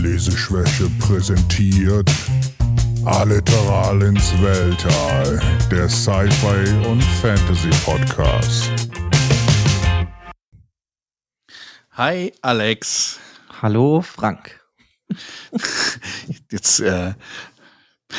[0.00, 2.10] Leseschwäche präsentiert
[3.04, 8.70] Alliteral ins Weltall, der Sci-Fi und Fantasy Podcast.
[11.92, 13.20] Hi Alex.
[13.60, 14.60] Hallo Frank.
[16.50, 17.12] Jetzt, äh,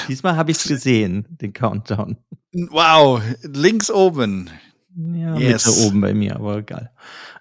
[0.07, 2.17] Diesmal habe ich es gesehen, den Countdown.
[2.53, 4.49] wow, links oben.
[4.95, 5.65] Ja, Yes.
[5.65, 6.91] Mitte oben bei mir, aber egal.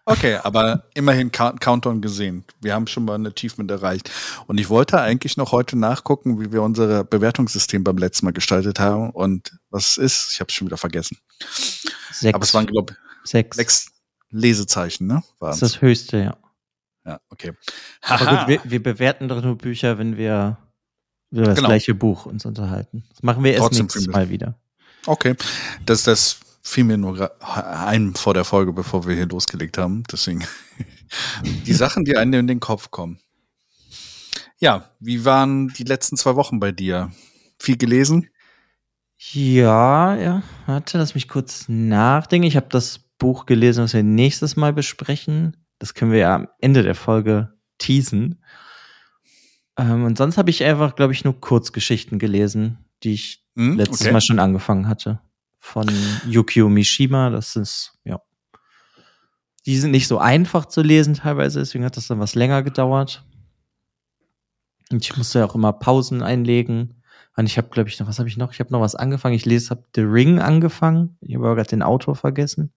[0.07, 2.45] Okay, aber immerhin Count- Countdown gesehen.
[2.61, 4.11] Wir haben schon mal ein Achievement erreicht.
[4.47, 8.81] Und ich wollte eigentlich noch heute nachgucken, wie wir unser Bewertungssystem beim letzten Mal gestaltet
[8.81, 10.33] haben und was ist.
[10.33, 11.19] Ich habe es schon wieder vergessen.
[12.13, 12.35] Sechs.
[12.35, 13.57] Aber es waren, glaube sechs.
[13.57, 13.93] ich, sechs
[14.31, 15.23] Lesezeichen, ne?
[15.23, 15.63] Das Waren's.
[15.63, 16.37] ist das höchste, ja.
[17.07, 17.53] Ja, okay.
[18.03, 20.59] Aber gut, wir, wir bewerten doch nur Bücher, wenn wir
[21.31, 21.69] über das Genau.
[21.69, 23.05] gleiche Buch uns unterhalten.
[23.11, 24.59] Das machen wir erst Trotzdem nächstes Mal wieder.
[25.07, 25.35] Okay,
[25.87, 30.03] das, das fiel mir nur ein vor der Folge, bevor wir hier losgelegt haben.
[30.11, 30.45] Deswegen
[31.67, 33.19] die Sachen, die einem in den Kopf kommen.
[34.59, 37.11] Ja, wie waren die letzten zwei Wochen bei dir?
[37.59, 38.29] Viel gelesen?
[39.17, 40.43] Ja, ja.
[40.67, 42.47] Warte, lass mich kurz nachdenken.
[42.47, 45.57] Ich habe das Buch gelesen, was wir nächstes Mal besprechen.
[45.79, 48.43] Das können wir ja am Ende der Folge teasen.
[49.79, 54.03] Ähm, und sonst habe ich einfach, glaube ich, nur Kurzgeschichten gelesen, die ich Hm, letztes
[54.03, 54.13] okay.
[54.13, 55.21] Mal schon angefangen hatte.
[55.61, 55.89] Von
[56.27, 57.31] Yukio Mishima.
[57.31, 58.21] Das ist, ja.
[59.67, 63.25] Die sind nicht so einfach zu lesen teilweise, deswegen hat das dann was länger gedauert.
[64.91, 67.03] Und ich musste ja auch immer Pausen einlegen.
[67.37, 68.53] Und ich habe, glaube ich, noch, was habe ich noch?
[68.53, 69.35] Ich habe noch was angefangen.
[69.35, 71.17] Ich lese, habe The Ring angefangen.
[71.21, 72.73] Ich habe aber gerade den Autor vergessen.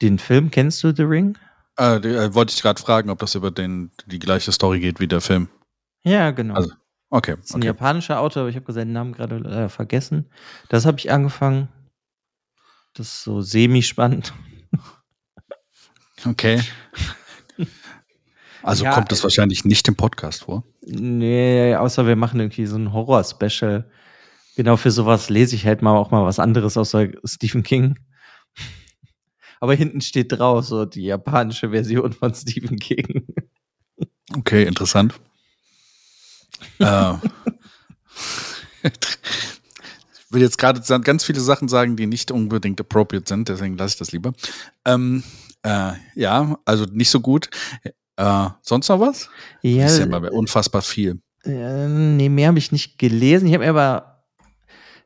[0.00, 1.36] Den Film, kennst du The Ring?
[1.76, 5.00] Äh, die, äh, wollte ich gerade fragen, ob das über den, die gleiche Story geht
[5.00, 5.48] wie der Film.
[6.02, 6.54] Ja, genau.
[6.54, 6.72] Also,
[7.10, 7.66] Okay, Das ist ein okay.
[7.68, 10.30] japanischer Autor, aber ich habe seinen Namen gerade äh, vergessen.
[10.68, 11.68] Das habe ich angefangen.
[12.94, 14.32] Das ist so semi-spannend.
[16.26, 16.60] Okay.
[18.64, 20.64] Also Ja, kommt das äh, wahrscheinlich nicht im Podcast vor.
[20.82, 23.88] Nee, außer wir machen irgendwie so ein Horror-Special.
[24.56, 27.98] Genau für sowas lese ich halt mal auch mal was anderes außer Stephen King.
[29.60, 33.26] Aber hinten steht drauf so die japanische Version von Stephen King.
[34.36, 35.20] Okay, interessant.
[36.78, 37.14] Äh,
[38.82, 43.94] ich will jetzt gerade ganz viele Sachen sagen, die nicht unbedingt appropriate sind, deswegen lasse
[43.94, 44.32] ich das lieber.
[44.84, 45.22] Ähm,
[45.62, 47.50] äh, ja, also nicht so gut.
[48.16, 49.28] Äh, sonst noch was?
[49.62, 51.20] Ja, ist ja immer unfassbar viel.
[51.44, 53.46] äh, nee, mehr habe ich nicht gelesen.
[53.46, 54.24] Ich habe mir aber,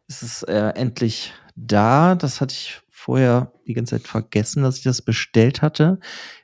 [0.08, 2.14] es ist äh, endlich da.
[2.14, 6.00] Das hatte ich vorher die ganze Zeit vergessen, dass ich das bestellt hatte.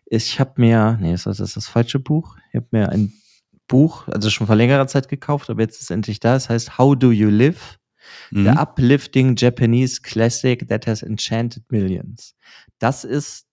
[0.07, 2.37] Ich habe mir, nee, das ist das, das falsche Buch.
[2.51, 3.13] Ich habe mir ein
[3.69, 6.35] Buch, also schon vor längerer Zeit gekauft, aber jetzt ist es endlich da.
[6.37, 7.79] Es heißt How Do You Live?
[8.31, 8.57] The Mhm.
[8.59, 12.35] Uplifting Japanese Classic That Has Enchanted Millions.
[12.79, 13.47] Das ist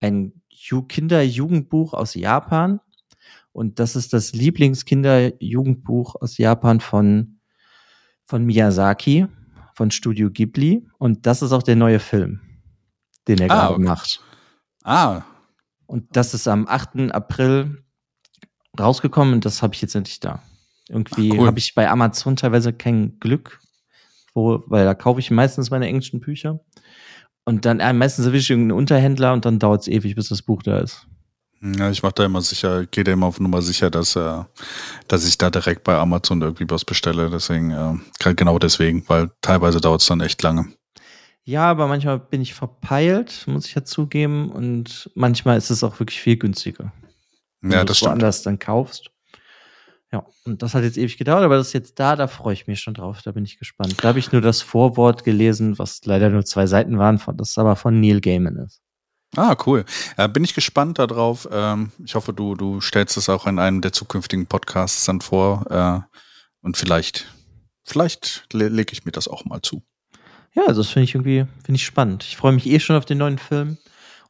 [0.00, 2.80] ein Ju Kinder-Jugendbuch aus Japan.
[3.52, 7.38] Und das ist das Lieblingskinder-Jugendbuch aus Japan von,
[8.26, 9.26] von Miyazaki,
[9.74, 10.86] von Studio Ghibli.
[10.98, 12.40] Und das ist auch der neue Film,
[13.28, 13.82] den er Ah, gerade okay.
[13.82, 14.20] macht.
[14.84, 15.22] Ah,
[15.86, 17.12] Und das ist am 8.
[17.12, 17.82] April
[18.80, 20.42] rausgekommen und das habe ich jetzt endlich da.
[20.88, 21.46] Irgendwie cool.
[21.46, 23.60] habe ich bei Amazon teilweise kein Glück,
[24.34, 26.60] wo, weil da kaufe ich meistens meine englischen Bücher.
[27.44, 30.42] Und dann äh, meistens erwische ich irgendeinen Unterhändler und dann dauert es ewig, bis das
[30.42, 31.06] Buch da ist.
[31.60, 34.42] ja, ich mache da immer sicher, gehe da immer auf Nummer sicher, dass, äh,
[35.08, 37.30] dass ich da direkt bei Amazon irgendwie was bestelle.
[37.30, 40.66] Deswegen, äh, gerade genau deswegen, weil teilweise dauert es dann echt lange.
[41.44, 44.50] Ja, aber manchmal bin ich verpeilt, muss ich ja zugeben.
[44.50, 46.92] Und manchmal ist es auch wirklich viel günstiger.
[47.60, 48.10] Wenn Ja, du das stimmt.
[48.12, 49.10] woanders dann kaufst.
[50.12, 52.66] Ja, und das hat jetzt ewig gedauert, aber das ist jetzt da, da freue ich
[52.68, 53.96] mich schon drauf, da bin ich gespannt.
[54.02, 57.74] Da habe ich nur das Vorwort gelesen, was leider nur zwei Seiten waren, das aber
[57.74, 58.80] von Neil Gaiman ist.
[59.34, 59.84] Ah, cool.
[60.16, 61.48] Äh, bin ich gespannt darauf.
[61.50, 65.66] Ähm, ich hoffe, du, du stellst es auch in einem der zukünftigen Podcasts dann vor.
[65.68, 66.16] Äh,
[66.62, 67.26] und vielleicht,
[67.84, 69.82] vielleicht le lege ich mir das auch mal zu.
[70.54, 72.22] Ja, also das finde ich irgendwie, finde ich spannend.
[72.22, 73.76] Ich freue mich eh schon auf den neuen Film.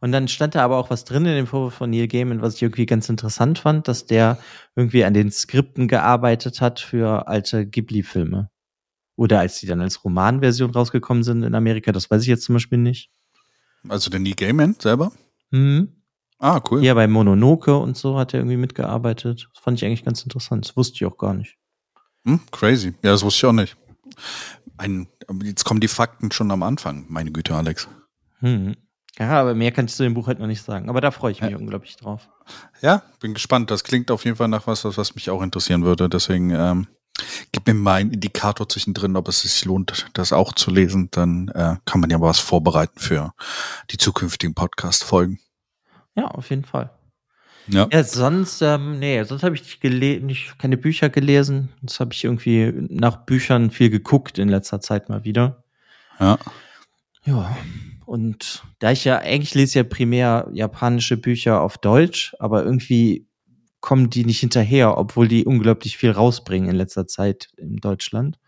[0.01, 2.57] Und dann stand da aber auch was drin in dem Vorwort von Neil Gaiman, was
[2.57, 4.39] ich irgendwie ganz interessant fand, dass der
[4.75, 8.51] irgendwie an den Skripten gearbeitet hat für alte Ghibli-Filme.
[9.17, 12.55] Oder als die dann als Romanversion rausgekommen sind in Amerika, das weiß ich jetzt zum
[12.55, 13.11] Beispiel nicht.
[13.89, 15.13] Also der Neil Gaiman selber?
[15.51, 15.93] Mhm.
[16.39, 16.85] Ah, cool.
[16.85, 19.49] Ja, bei Mononoke und so hat er irgendwie mitgearbeitet.
[19.55, 20.67] Das fand ich eigentlich ganz interessant.
[20.67, 21.57] Das wusste ich auch gar nicht.
[22.25, 22.89] Hm, crazy.
[23.03, 23.77] Ja, das wusste ich auch nicht.
[24.77, 25.09] Ein,
[25.43, 27.07] jetzt kommen die Fakten schon am Anfang.
[27.09, 27.89] Meine Güte, Alex.
[28.41, 28.77] Mhm.
[29.19, 30.91] Ja, aber mehr kann ich zu dem Buch halt noch nicht sagen.
[30.91, 31.57] Aber da freue ich mich Ja.
[31.57, 32.29] unglaublich drauf.
[32.83, 33.71] Ja, bin gespannt.
[33.71, 36.09] Das klingt auf jeden Fall nach was, was, mich auch interessieren würde.
[36.09, 36.87] Deswegen ähm,
[37.51, 41.09] gib mir mal einen Indikator zwischendrin, ob es sich lohnt, das auch zu lesen.
[41.13, 43.33] Dann äh, kann man ja mal was vorbereiten für
[43.91, 45.41] die zukünftigen Podcast-Folgen.
[46.15, 46.91] Ja, auf jeden Fall.
[47.69, 47.89] Ja.
[47.91, 51.71] Ja, sonst, ähm, nee, sonst habe ich nicht keine Bücher gelesen.
[51.81, 55.65] Sonst habe ich irgendwie nach Büchern viel geguckt in letzter Zeit mal wieder.
[56.21, 56.39] Ja.
[57.25, 57.57] Ja.
[58.07, 63.27] Und da ich ja, eigentlich lese ja primär japanische Bücher auf Deutsch, aber irgendwie
[63.81, 68.39] kommen die nicht hinterher, obwohl die unglaublich viel rausbringen in letzter Zeit in Deutschland.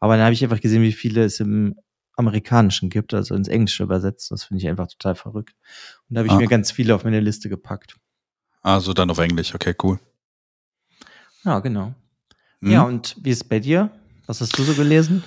[0.00, 1.76] Aber dann habe ich einfach gesehen, wie viele es im
[2.16, 4.30] Amerikanischen gibt, also ins Englische übersetzt.
[4.30, 5.54] Das finde ich einfach total verrückt.
[6.08, 6.38] Und da habe ich Ah.
[6.38, 7.96] mir ganz viele auf meine Liste gepackt.
[8.62, 9.98] Also dann auf Englisch, okay, cool.
[11.44, 11.94] Ja, genau.
[12.62, 12.70] Hm?
[12.70, 13.90] Ja, und wie ist es bei dir?
[14.26, 15.22] Was hast du so gelesen?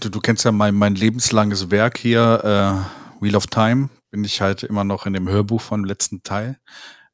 [0.00, 2.86] Du, du kennst ja mein, mein lebenslanges Werk hier,
[3.20, 3.90] äh, Wheel of Time.
[4.10, 6.58] Bin ich halt immer noch in dem Hörbuch vom letzten Teil.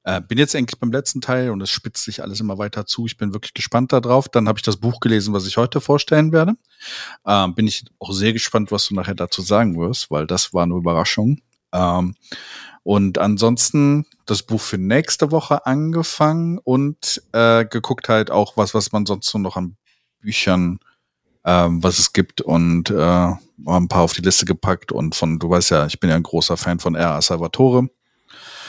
[0.05, 3.07] Äh, bin jetzt eigentlich beim letzten Teil und es spitzt sich alles immer weiter zu.
[3.07, 4.29] Ich bin wirklich gespannt darauf.
[4.29, 6.55] Dann habe ich das Buch gelesen, was ich heute vorstellen werde.
[7.27, 10.63] Ähm, bin ich auch sehr gespannt, was du nachher dazu sagen wirst, weil das war
[10.63, 11.41] eine Überraschung.
[11.73, 12.15] Ähm,
[12.83, 18.93] und ansonsten das Buch für nächste Woche angefangen und äh, geguckt halt auch was, was
[18.93, 19.77] man sonst so noch an
[20.21, 20.79] Büchern
[21.45, 23.33] ähm, was es gibt und äh,
[23.67, 26.23] ein paar auf die Liste gepackt und von, du weißt ja, ich bin ja ein
[26.23, 27.21] großer Fan von R.A.
[27.21, 27.89] Salvatore.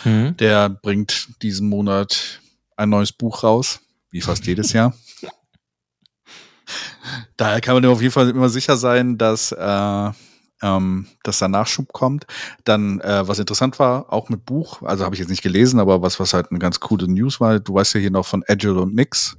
[0.04, 0.36] Hm?
[0.38, 2.42] Der bringt diesen Monat
[2.76, 4.94] ein neues Buch raus, wie fast jedes Jahr.
[7.38, 10.12] Daher kann man auf jeden Fall immer sicher sein, dass, äh,
[10.62, 12.26] ähm, dass da Nachschub kommt.
[12.64, 16.02] Dann, äh, was interessant war, auch mit Buch, also habe ich jetzt nicht gelesen, aber
[16.02, 18.82] was, was halt eine ganz coole News war, du weißt ja hier noch von Agile
[18.82, 19.38] und Nix,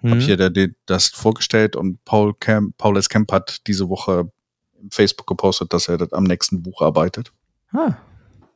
[0.00, 0.10] Hm?
[0.10, 3.08] habe hier der, der, das vorgestellt und Paul Camp, Paul S.
[3.08, 4.30] Kemp hat diese Woche
[4.80, 7.32] im Facebook gepostet, dass er das am nächsten Buch arbeitet.
[7.72, 7.94] Ah,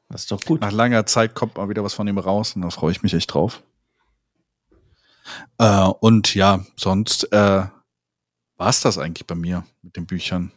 [0.09, 0.61] das ist doch gut.
[0.61, 3.15] Nach langer Zeit kommt mal wieder was von ihm raus und da freue ich mich
[3.15, 3.63] echt drauf.
[5.59, 7.67] Äh, und ja, sonst äh,
[8.57, 10.53] war es das eigentlich bei mir mit den Büchern.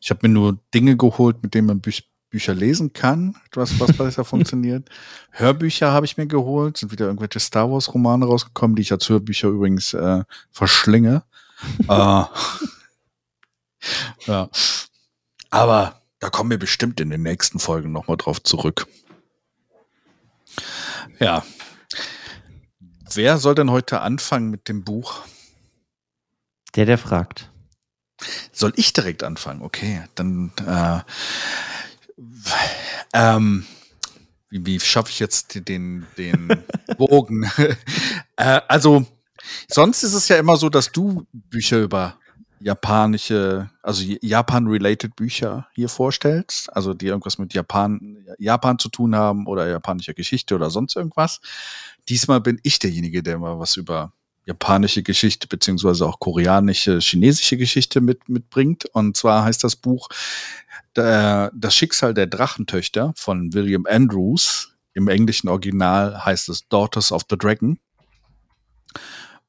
[0.00, 3.92] Ich habe mir nur Dinge geholt, mit denen man Büch Bücher lesen kann, was, was
[3.98, 4.88] besser funktioniert.
[5.32, 9.08] Hörbücher habe ich mir geholt, sind wieder irgendwelche Star Wars Romane rausgekommen, die ich als
[9.08, 10.22] Hörbücher übrigens äh,
[10.52, 11.24] verschlinge.
[11.88, 11.88] äh,
[14.26, 14.48] ja.
[15.50, 18.86] Aber da kommen wir bestimmt in den nächsten Folgen nochmal drauf zurück.
[21.18, 21.44] Ja.
[23.12, 25.22] Wer soll denn heute anfangen mit dem Buch?
[26.76, 27.49] Der, der fragt.
[28.52, 29.62] Soll ich direkt anfangen?
[29.62, 31.00] Okay, dann äh,
[33.12, 33.66] ähm,
[34.50, 36.48] wie, wie schaffe ich jetzt den, den
[36.98, 37.50] Bogen?
[38.36, 39.06] äh, also,
[39.68, 42.16] sonst ist es ja immer so, dass du Bücher über
[42.60, 49.46] japanische, also Japan-related Bücher hier vorstellst, also die irgendwas mit Japan, Japan zu tun haben
[49.46, 51.40] oder japanischer Geschichte oder sonst irgendwas.
[52.08, 54.12] Diesmal bin ich derjenige, der mal was über
[54.50, 58.84] japanische Geschichte beziehungsweise auch koreanische, chinesische Geschichte mit, mitbringt.
[58.86, 60.08] Und zwar heißt das Buch
[60.96, 64.74] der, Das Schicksal der Drachentöchter von William Andrews.
[64.92, 67.78] Im englischen Original heißt es Daughters of the Dragon.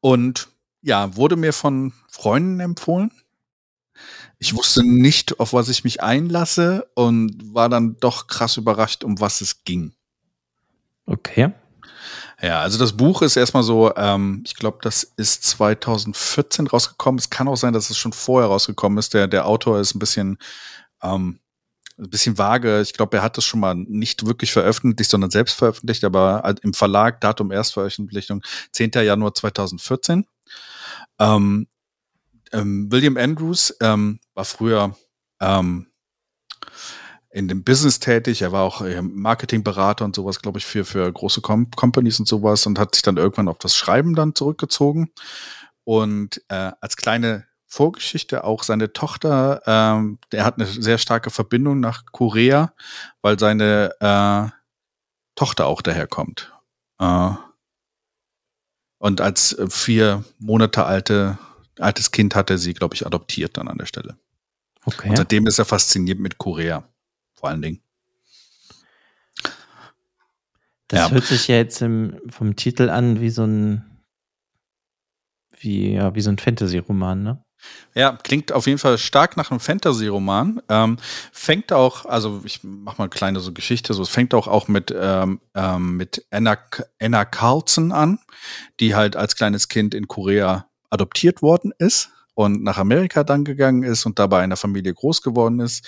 [0.01, 0.49] Und
[0.83, 3.11] ja, wurde mir von Freunden empfohlen.
[4.37, 9.19] Ich wusste nicht, auf was ich mich einlasse und war dann doch krass überrascht, um
[9.19, 9.93] was es ging.
[11.05, 11.53] Okay.
[12.41, 17.19] Ja, also das Buch ist erstmal so, ähm, ich glaube, das ist 2014 rausgekommen.
[17.19, 19.13] Es kann auch sein, dass es schon vorher rausgekommen ist.
[19.13, 20.39] Der, der Autor ist ein bisschen,
[21.03, 21.39] ähm,
[21.99, 22.81] ein bisschen vage.
[22.81, 26.61] Ich glaube, er hat das schon mal nicht wirklich veröffentlicht, sondern selbst veröffentlicht, aber halt
[26.61, 28.41] im Verlag, Datum Erstveröffentlichung,
[28.71, 28.91] 10.
[28.95, 30.25] Januar 2014.
[31.19, 31.67] Ähm,
[32.51, 34.95] ähm, William Andrews ähm, war früher
[35.39, 35.90] ähm,
[37.31, 38.41] in dem Business tätig.
[38.41, 42.27] Er war auch äh, Marketingberater und sowas, glaube ich, für, für große Com Companies und
[42.27, 45.11] sowas und hat sich dann irgendwann auf das Schreiben dann zurückgezogen.
[45.83, 51.79] Und äh, als kleine Vorgeschichte auch seine Tochter, ähm, der hat eine sehr starke Verbindung
[51.79, 52.73] nach Korea,
[53.21, 54.51] weil seine äh,
[55.35, 56.53] Tochter auch daherkommt.
[56.99, 57.31] Äh,
[58.97, 61.37] und als äh, vier Monate alte,
[61.79, 64.17] altes Kind hat er sie, glaube ich, adoptiert dann an der Stelle.
[64.83, 65.09] Okay.
[65.09, 66.83] Und seitdem ist er fasziniert mit Korea,
[67.41, 67.81] vor allen Dingen.
[70.87, 71.11] Das Ja.
[71.11, 73.85] hört sich ja jetzt im, vom Titel an wie so ein
[75.59, 77.43] wie, ja, wie so ein Fantasy-Roman, ne?
[77.93, 80.61] Ja, klingt auf jeden Fall stark nach einem Fantasy-Roman.
[80.67, 80.97] Ähm,
[81.31, 84.67] fängt auch, also ich mach mal eine kleine so Geschichte, so es fängt auch auch
[84.67, 86.57] mit ähm, ähm, mit Anna,
[86.99, 88.17] Anna Carlson an,
[88.79, 93.83] die halt als kleines Kind in Korea adoptiert worden ist und nach Amerika dann gegangen
[93.83, 95.87] ist und dabei in einer Familie groß geworden ist.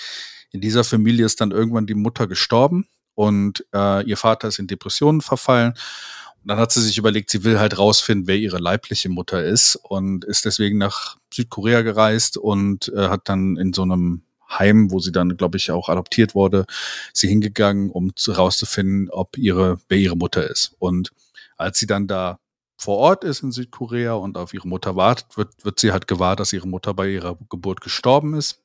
[0.54, 4.68] In dieser Familie ist dann irgendwann die Mutter gestorben und äh, ihr Vater ist in
[4.68, 5.72] Depressionen verfallen.
[5.72, 9.74] Und dann hat sie sich überlegt, sie will halt rausfinden, wer ihre leibliche Mutter ist
[9.74, 15.00] und ist deswegen nach Südkorea gereist und äh, hat dann in so einem Heim, wo
[15.00, 16.66] sie dann, glaube ich, auch adoptiert wurde,
[17.12, 20.76] sie hingegangen, um zu, rauszufinden, ob ihre, wer ihre Mutter ist.
[20.78, 21.10] Und
[21.56, 22.38] Als sie dann da
[22.76, 26.36] vor Ort ist in Südkorea und auf ihre Mutter wartet, wird, wird sie halt gewahr,
[26.36, 28.60] dass ihre Mutter bei ihrer Geburt gestorben ist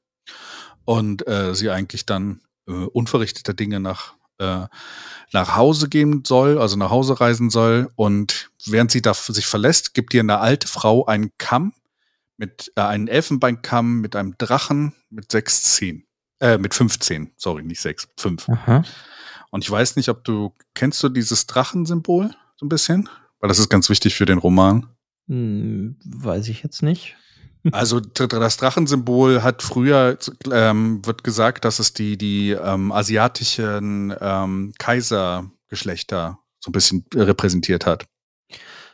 [0.89, 4.65] und äh, sie eigentlich dann äh, unverrichteter Dinge nach äh,
[5.31, 7.91] nach Hause gehen soll, also nach Hause reisen soll.
[7.95, 11.73] Und während sie da sich verlässt, gibt ihr eine alte Frau einen Kamm
[12.37, 16.07] mit äh, einen Elfenbeinkamm mit einem Drachen mit sechs Zehen.
[16.39, 18.49] Äh, mit 15, sorry, nicht sechs, fünf.
[18.49, 18.83] Aha.
[19.51, 23.09] Und ich weiß nicht, ob du, kennst du dieses Drachensymbol so ein bisschen?
[23.41, 24.87] Weil das ist ganz wichtig für den Roman.
[25.27, 27.15] Hm, weiß ich jetzt nicht.
[27.71, 30.17] Also das Drachensymbol hat früher,
[30.51, 37.85] ähm, wird gesagt, dass es die, die ähm, asiatischen ähm, Kaisergeschlechter so ein bisschen repräsentiert
[37.85, 38.05] hat.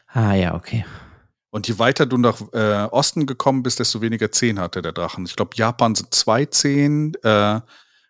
[0.08, 0.86] Ah ja, okay.
[1.50, 5.26] Und je weiter du nach äh, Osten gekommen bist, desto weniger Zehen hatte der Drachen.
[5.26, 7.62] Ich glaube, Japan sind zwei Zehen, äh,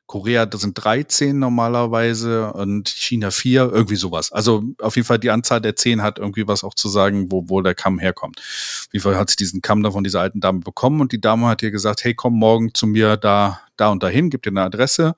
[0.07, 4.31] Korea, das sind 13 normalerweise und China vier, irgendwie sowas.
[4.31, 7.49] Also auf jeden Fall die Anzahl der zehn hat irgendwie was auch zu sagen, wo,
[7.49, 8.39] wo der Kamm herkommt.
[8.39, 11.21] Auf jeden Fall hat sie diesen Kamm dann von dieser alten Dame bekommen und die
[11.21, 14.51] Dame hat ihr gesagt, hey, komm morgen zu mir da, da und dahin, gib dir
[14.51, 15.15] eine Adresse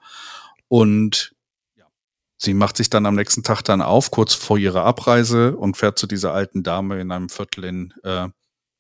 [0.70, 1.36] und
[2.38, 6.00] sie macht sich dann am nächsten Tag dann auf, kurz vor ihrer Abreise und fährt
[6.00, 8.30] zu dieser alten Dame in einem Viertel in äh,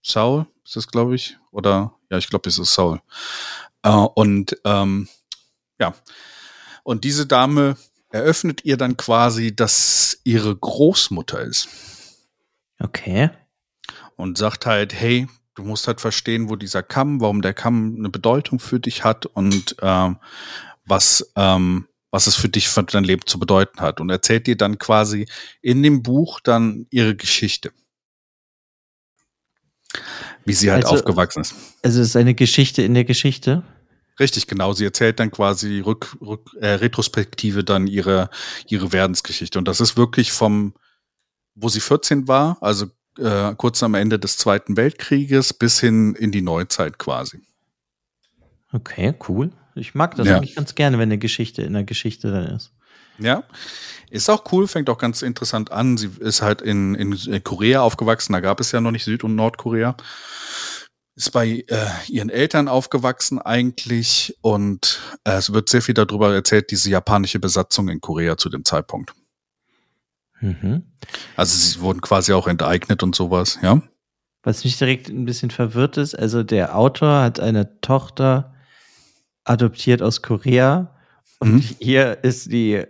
[0.01, 3.01] Seoul, ist das glaube ich, oder ja, ich glaube, es ist Seoul.
[3.83, 5.09] Äh, und ähm,
[5.79, 5.93] ja.
[6.84, 7.77] Und diese Dame
[8.10, 11.67] eröffnet ihr dann quasi, dass ihre Großmutter ist.
[12.79, 13.29] Okay.
[14.15, 18.10] Und sagt halt, hey, du musst halt verstehen, wo dieser Kamm, warum der Kamm eine
[18.10, 20.17] Bedeutung für dich hat und ähm,
[20.86, 24.00] was, ähm, was es für dich für dein Leben zu bedeuten hat.
[24.00, 25.27] Und erzählt dir dann quasi
[25.62, 27.72] in dem Buch dann ihre Geschichte.
[30.46, 31.55] Wie sie halt Also- aufgewachsen ist.
[31.84, 33.63] Also es ist eine Geschichte in der Geschichte.
[34.19, 34.74] Richtig, genau.
[34.74, 38.29] Sie erzählt dann quasi rück, rück, äh, Retrospektive dann ihre,
[38.67, 39.59] ihre Werdensgeschichte.
[39.59, 40.74] Und das ist wirklich vom,
[41.55, 42.88] wo sie 14 war, also
[43.19, 47.41] äh, kurz am Ende des Zweiten Weltkrieges, bis hin in die Neuzeit quasi.
[48.71, 49.51] Okay, cool.
[49.75, 50.38] Ich mag das Ja.
[50.38, 52.71] eigentlich ganz gerne, wenn eine Geschichte in der Geschichte dann ist.
[53.19, 53.43] Ja,
[54.12, 55.97] ist auch cool, fängt auch ganz interessant an.
[55.97, 59.36] Sie ist halt in, in Korea aufgewachsen, da gab es ja noch nicht Süd- und
[59.36, 59.95] Nordkorea.
[61.17, 66.69] Ist bei äh, ihren Eltern aufgewachsen eigentlich und äh, es wird sehr viel darüber erzählt,
[66.69, 69.13] diese japanische Besatzung in Korea zu dem Zeitpunkt.
[70.39, 70.83] Mhm.
[71.36, 73.81] Also sie wurden quasi auch enteignet und sowas, ja.
[74.43, 78.53] Was mich direkt ein bisschen verwirrt ist, also der Autor hat eine Tochter
[79.43, 80.95] adoptiert aus Korea
[81.39, 81.59] und Mhm.
[81.79, 82.83] hier ist die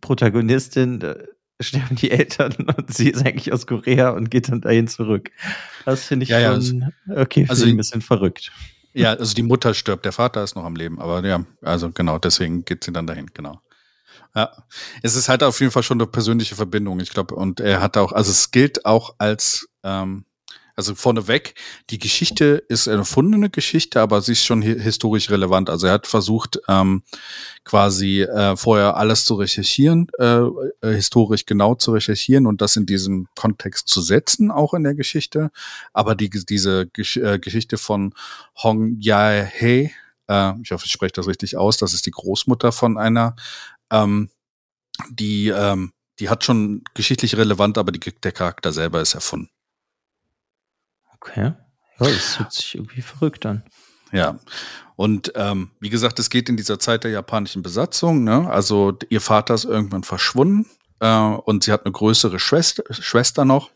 [0.00, 1.14] Protagonistin, da
[1.64, 5.30] sterben die Eltern und sie ist eigentlich aus Korea und geht dann dahin zurück.
[5.84, 8.52] Das finde ich Ja, ja, schon, okay, also- also ein bisschen verrückt.
[8.96, 12.18] Ja, also die Mutter stirbt, der Vater ist noch am Leben, aber ja, also genau,
[12.18, 13.60] deswegen geht sie dann dahin, genau.
[14.36, 14.50] Ja,
[15.02, 17.96] es ist halt auf jeden Fall schon eine persönliche Verbindung, ich glaube, und er hat
[17.96, 20.24] auch, also es gilt auch als, ähm,
[20.76, 21.54] also vorneweg,
[21.90, 25.70] die Geschichte ist eine erfundene Geschichte, aber sie ist schon hi historisch relevant.
[25.70, 27.02] Also er hat versucht, ähm,
[27.64, 30.40] quasi äh, vorher alles zu recherchieren, äh,
[30.80, 34.94] äh, historisch genau zu recherchieren und das in diesem Kontext zu setzen, auch in der
[34.94, 35.50] Geschichte.
[35.92, 38.14] Aber die, diese Gesch äh, Geschichte von
[38.56, 39.50] Hong Yae,
[40.28, 43.36] äh, ich hoffe, ich spreche das richtig aus, das ist die Großmutter von einer,
[43.90, 44.30] ähm,
[45.10, 49.50] die, ähm, die hat schon geschichtlich relevant, aber die, der Charakter selber ist erfunden.
[51.24, 51.40] Okay.
[51.40, 51.56] Ja,
[51.98, 53.62] das hört sich irgendwie verrückt an.
[54.12, 54.38] Ja.
[54.96, 58.24] Und ähm, wie gesagt, es geht in dieser Zeit der japanischen Besatzung.
[58.24, 58.48] Ne?
[58.48, 60.66] Also ihr Vater ist irgendwann verschwunden
[61.00, 63.70] äh, und sie hat eine größere Schwester, Schwester noch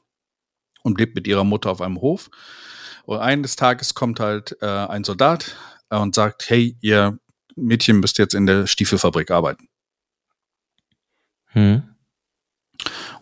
[0.82, 2.30] und lebt mit ihrer Mutter auf einem Hof.
[3.04, 5.56] Und eines Tages kommt halt äh, ein Soldat
[5.90, 7.18] äh, und sagt, hey, ihr
[7.56, 9.68] Mädchen müsst jetzt in der Stiefelfabrik arbeiten.
[11.46, 11.94] Hm.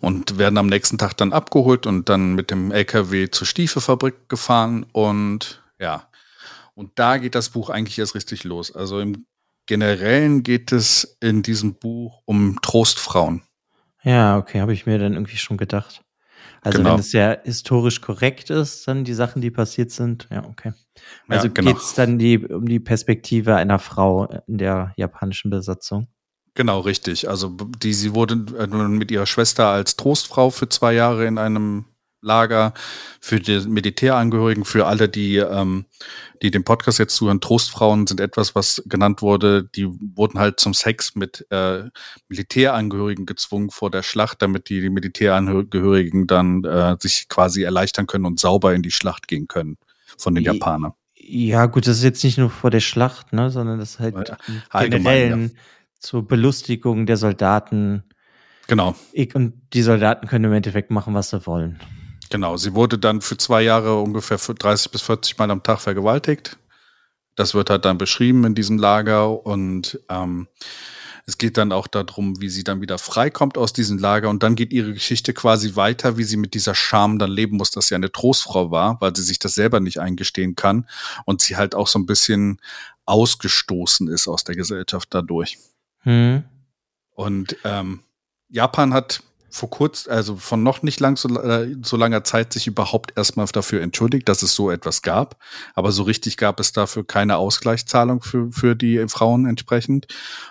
[0.00, 4.86] Und werden am nächsten Tag dann abgeholt und dann mit dem LKW zur Stiefelfabrik gefahren
[4.92, 6.08] und ja,
[6.74, 8.74] und da geht das Buch eigentlich erst richtig los.
[8.74, 9.26] Also im
[9.66, 13.42] Generellen geht es in diesem Buch um Trostfrauen.
[14.02, 16.02] Ja, okay, habe ich mir dann irgendwie schon gedacht.
[16.62, 16.92] Also Genau.
[16.92, 20.72] wenn es ja historisch korrekt ist, dann die Sachen, die passiert sind, ja, okay.
[21.28, 21.72] Also ja, genau.
[21.72, 26.08] geht's dann die, um die Perspektive einer Frau in der japanischen Besatzung.
[26.56, 27.28] Genau, richtig.
[27.28, 31.84] Also die, sie wurde äh, mit ihrer Schwester als Trostfrau für zwei Jahre in einem
[32.22, 32.72] Lager
[33.20, 35.84] für die Militärangehörigen, für alle, die, ähm,
[36.42, 37.42] die dem Podcast jetzt zuhören.
[37.42, 39.64] Trostfrauen sind etwas, was genannt wurde.
[39.64, 41.84] Die wurden halt zum Sex mit äh,
[42.28, 48.24] Militärangehörigen gezwungen vor der Schlacht, damit die, die Militärangehörigen dann äh, sich quasi erleichtern können
[48.24, 49.76] und sauber in die Schlacht gehen können
[50.16, 50.94] von den Japanern.
[51.14, 54.14] Ja, gut, das ist jetzt nicht nur vor der Schlacht, ne, sondern das ist halt
[54.72, 55.52] Ja, generellen
[55.98, 58.04] zur Belustigung der Soldaten.
[58.66, 58.94] Genau.
[59.34, 61.78] Und die Soldaten können im Endeffekt machen, was sie wollen.
[62.30, 66.58] Genau, sie wurde dann für zwei Jahre ungefähr 30 bis 40 Mal am Tag vergewaltigt.
[67.36, 70.48] Das wird halt dann beschrieben in diesem Lager und ähm,
[71.26, 74.54] es geht dann auch darum, wie sie dann wieder freikommt aus diesem Lager und dann
[74.54, 77.96] geht ihre Geschichte quasi weiter, wie sie mit dieser Scham dann leben muss, dass sie
[77.96, 80.88] eine Trostfrau war, weil sie sich das selber nicht eingestehen kann
[81.24, 82.60] und sie halt auch so ein bisschen
[83.06, 85.58] ausgestoßen ist aus der Gesellschaft dadurch.
[86.06, 86.44] Hm.
[87.10, 88.04] Und ähm,
[88.48, 92.66] Japan hat vor kurz, also von noch nicht lang so, äh, so langer Zeit sich
[92.66, 95.42] überhaupt erstmal dafür entschuldigt, dass es so etwas gab.
[95.74, 100.06] Aber so richtig gab es dafür keine Ausgleichszahlung für, für die Frauen entsprechend.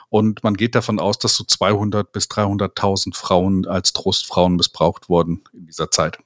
[0.09, 5.43] Und man geht davon aus, dass so 200 bis 300.000 Frauen als Trostfrauen missbraucht wurden
[5.53, 6.17] in dieser Zeit.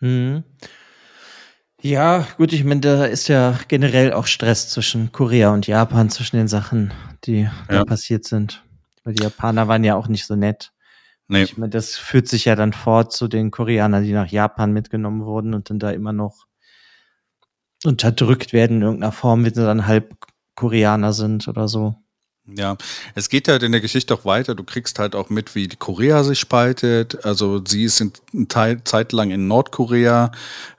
[0.00, 0.42] Hm.
[1.80, 6.36] Ja, gut, ich meine, da ist ja generell auch Stress zwischen Korea und Japan, zwischen
[6.36, 6.92] den Sachen,
[7.24, 7.52] die ja.
[7.68, 8.64] da passiert sind.
[9.04, 10.72] Weil die Japaner waren ja auch nicht so nett.
[11.28, 11.42] Nee.
[11.42, 15.24] Ich meine, das führt sich ja dann fort zu den Koreanern, die nach Japan mitgenommen
[15.24, 16.46] wurden und dann da immer noch
[17.84, 20.16] unterdrückt werden in irgendeiner Form, wenn sie dann halb
[20.56, 21.96] Koreaner sind oder so.
[22.56, 22.78] Ja,
[23.14, 24.54] es geht halt in der Geschichte auch weiter.
[24.54, 27.26] Du kriegst halt auch mit, wie Korea sich spaltet.
[27.26, 30.32] Also sie ist eine Teil, Zeit lang in Nordkorea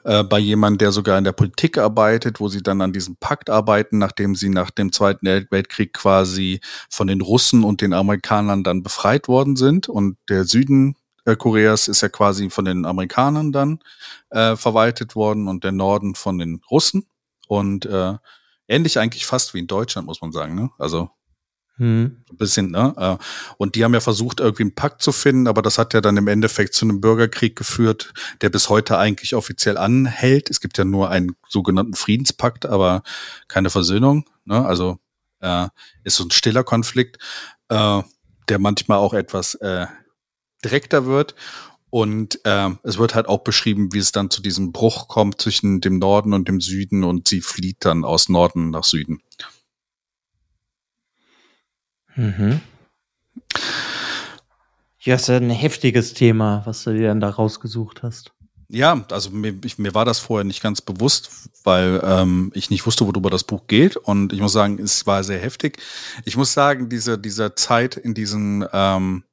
[0.04, 3.52] äh, bei jemandem, der sogar in der Politik arbeitet, wo sie dann an diesem Pakt
[3.52, 6.60] arbeiten, nachdem sie nach dem Zweiten Weltkrieg quasi
[6.90, 9.88] von den Russen und den Amerikanern dann befreit worden sind.
[9.90, 10.96] Und der Süden
[11.26, 13.80] äh, Koreas ist ja quasi von den Amerikanern dann
[14.32, 17.06] äh, verwaltet worden und der Norden von den Russen.
[17.48, 18.16] Und äh,
[18.68, 20.56] ähnlich eigentlich fast wie in Deutschland, muss man sagen.
[20.56, 20.72] Ne?
[20.80, 21.12] Also
[21.80, 22.18] hm.
[22.30, 22.94] Ein bisschen, ne?
[22.98, 23.24] Äh,
[23.58, 26.18] und die haben ja versucht, irgendwie einen Pakt zu finden, aber das hat ja dann
[26.18, 30.50] im Endeffekt zu einem Bürgerkrieg geführt, der bis heute eigentlich offiziell anhält.
[30.50, 33.02] Es gibt ja nur einen sogenannten Friedenspakt, aber
[33.48, 34.30] keine Versöhnung.
[34.44, 34.64] Ne?
[34.64, 35.00] Also
[35.40, 35.68] äh,
[36.04, 37.18] ist so ein stiller Konflikt,
[37.70, 38.02] äh,
[38.50, 39.88] der manchmal auch etwas äh,
[40.66, 41.34] direkter wird.
[41.92, 45.80] Und äh, es wird halt auch beschrieben, wie es dann zu diesem Bruch kommt zwischen
[45.80, 49.22] dem Norden und dem Süden und sie flieht dann aus Norden nach Süden.
[52.20, 52.60] Mhm.
[55.00, 58.34] Ja, ist ja ein heftiges Thema, was du dir dann da rausgesucht hast.
[58.68, 62.86] Ja, also mir, ich, mir war das vorher nicht ganz bewusst, weil ähm, ich nicht
[62.86, 63.96] wusste, worüber das Buch geht.
[63.96, 65.82] Und ich muss sagen, es war sehr heftig.
[66.26, 69.24] Ich muss sagen, diese, diese Zeit in diesem ähm,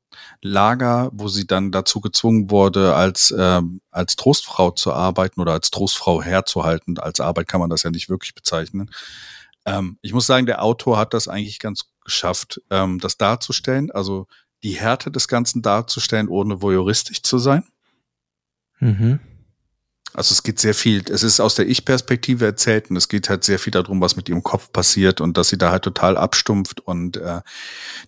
[0.40, 5.72] Lager, wo sie dann dazu gezwungen wurde, als, ähm, als Trostfrau zu arbeiten oder als
[5.72, 8.90] Trostfrau herzuhalten, als Arbeit kann man das ja nicht wirklich bezeichnen.
[9.66, 14.26] Ähm, ich muss sagen, der Autor hat das eigentlich ganz geschafft, ähm, das darzustellen, also
[14.62, 17.64] die Härte des Ganzen darzustellen, ohne voyeuristisch zu sein.
[18.78, 19.20] Mhm.
[20.14, 23.44] Also es geht sehr viel, es ist aus der Ich-Perspektive erzählt und es geht halt
[23.44, 26.80] sehr viel darum, was mit ihrem Kopf passiert und dass sie da halt total abstumpft
[26.80, 27.42] und äh,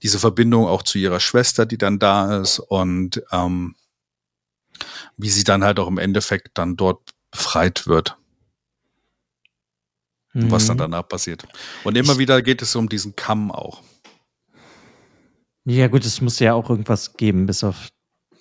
[0.02, 3.74] diese Verbindung auch zu ihrer Schwester, die dann da ist und ähm,
[5.18, 8.16] wie sie dann halt auch im Endeffekt dann dort befreit wird
[10.44, 10.50] mhm.
[10.50, 10.82] was dann mhm.
[10.82, 11.44] danach passiert.
[11.84, 13.82] Und immer ich, wieder geht es um diesen Kamm auch.
[15.64, 17.88] Ja, gut, es muss ja auch irgendwas geben, bis auf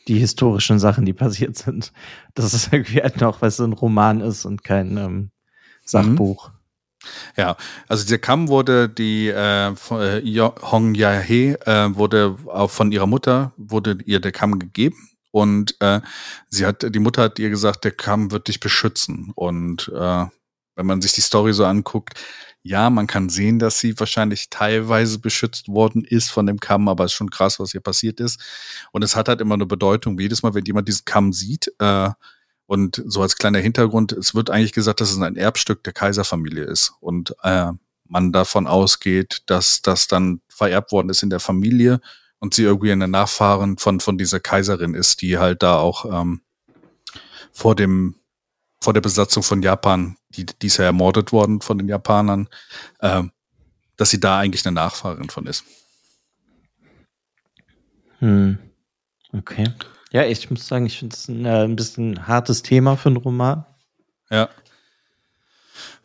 [0.08, 1.92] die historischen Sachen, die passiert sind.
[2.34, 5.32] Dass es irgendwie halt noch, was so ein Roman ist und kein ähm,
[5.86, 6.50] Sachbuch.
[6.50, 6.54] Mhm.
[7.38, 7.56] Ja,
[7.88, 13.54] also dieser Kamm wurde die äh, äh, Hong Yahe äh, wurde auch von ihrer Mutter
[13.56, 16.02] wurde ihr der Kamm gegeben und äh,
[16.50, 20.26] sie hat die Mutter hat ihr gesagt, der Kamm wird dich beschützen und äh,
[20.78, 22.14] wenn man sich die Story so anguckt,
[22.64, 27.06] ja, man kann sehen, dass sie wahrscheinlich teilweise beschützt worden ist von dem Kamm, aber
[27.06, 28.40] es ist schon krass, was hier passiert ist.
[28.92, 30.20] Und es hat halt immer eine Bedeutung.
[30.20, 32.10] Jedes Mal, wenn jemand diesen Kamm sieht, äh,
[32.68, 36.66] und so als kleiner Hintergrund, es wird eigentlich gesagt, dass es ein Erbstück der Kaiserfamilie
[36.66, 36.94] ist.
[37.00, 37.72] Und äh,
[38.04, 42.02] man davon ausgeht, dass das dann vererbt worden ist in der Familie
[42.40, 46.42] und sie irgendwie eine Nachfahren von, von dieser Kaiserin ist, die halt da auch ähm,
[47.54, 48.16] vor dem
[48.80, 52.48] vor der Besatzung von Japan, die, die ist ja ermordet worden von den Japanern,
[53.00, 53.24] äh,
[53.98, 55.64] dass sie da eigentlich eine Nachfahrin von ist.
[58.20, 58.58] Hm.
[59.34, 59.68] Okay.
[60.12, 63.18] Ja, ich muss sagen, ich finde es ein, äh, ein bisschen hartes Thema für einen
[63.18, 63.66] Roman.
[64.30, 64.50] Ja.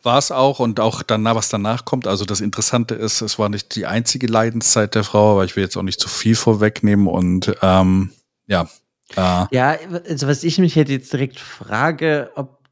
[0.03, 2.07] War es auch und auch danach, was danach kommt.
[2.07, 5.63] Also das Interessante ist, es war nicht die einzige Leidenszeit der Frau, aber ich will
[5.63, 8.11] jetzt auch nicht zu viel vorwegnehmen und ähm,
[8.45, 8.67] ja.
[9.15, 12.62] Äh, ja, also was ich mich jetzt direkt frage, ob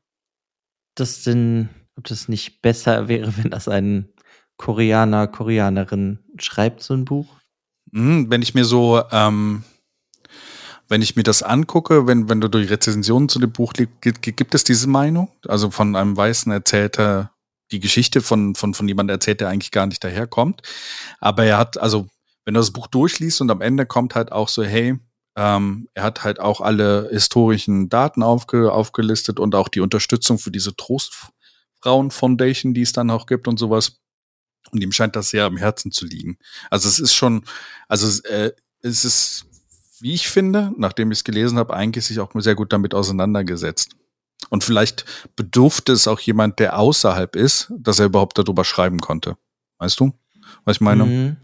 [0.96, 4.10] das denn, ob das nicht besser wäre, wenn das ein
[4.58, 7.28] Koreaner, Koreanerin schreibt, so ein Buch?
[7.92, 9.64] Mhm, wenn ich mir so, ähm,
[10.88, 14.22] wenn ich mir das angucke, wenn, wenn du durch Rezensionen zu dem Buch liest, gibt,
[14.22, 15.30] gibt es diese Meinung?
[15.48, 17.30] Also von einem Weißen erzählte
[17.72, 20.62] die Geschichte von, von, von jemandem erzählt, der eigentlich gar nicht daherkommt.
[21.20, 22.08] Aber er hat, also,
[22.44, 25.00] wenn du das Buch durchliest und am Ende kommt halt auch so, hey,
[25.36, 30.52] Ähm, er hat halt auch alle historischen Daten aufge aufgelistet und auch die Unterstützung für
[30.52, 34.00] diese Trostfrauen Foundation, die es dann auch gibt und sowas.
[34.72, 36.38] Und ihm scheint das sehr am Herzen zu liegen.
[36.70, 37.44] Also es ist schon,
[37.88, 39.46] also äh, es ist,
[40.00, 43.96] wie ich finde, nachdem ich es gelesen habe, eigentlich sich auch sehr gut damit auseinandergesetzt.
[44.50, 49.38] Und vielleicht bedurfte es auch jemand, der außerhalb ist, dass er überhaupt darüber schreiben konnte.
[49.78, 50.14] Weißt du,
[50.66, 51.06] was ich meine?
[51.06, 51.38] Mhm.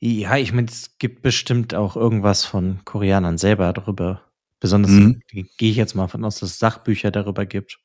[0.00, 4.22] Ja, ich meine, es gibt bestimmt auch irgendwas von Koreanern selber darüber.
[4.60, 5.22] Besonders mhm.
[5.30, 7.78] gehe ich jetzt mal von aus, dass es Sachbücher darüber gibt.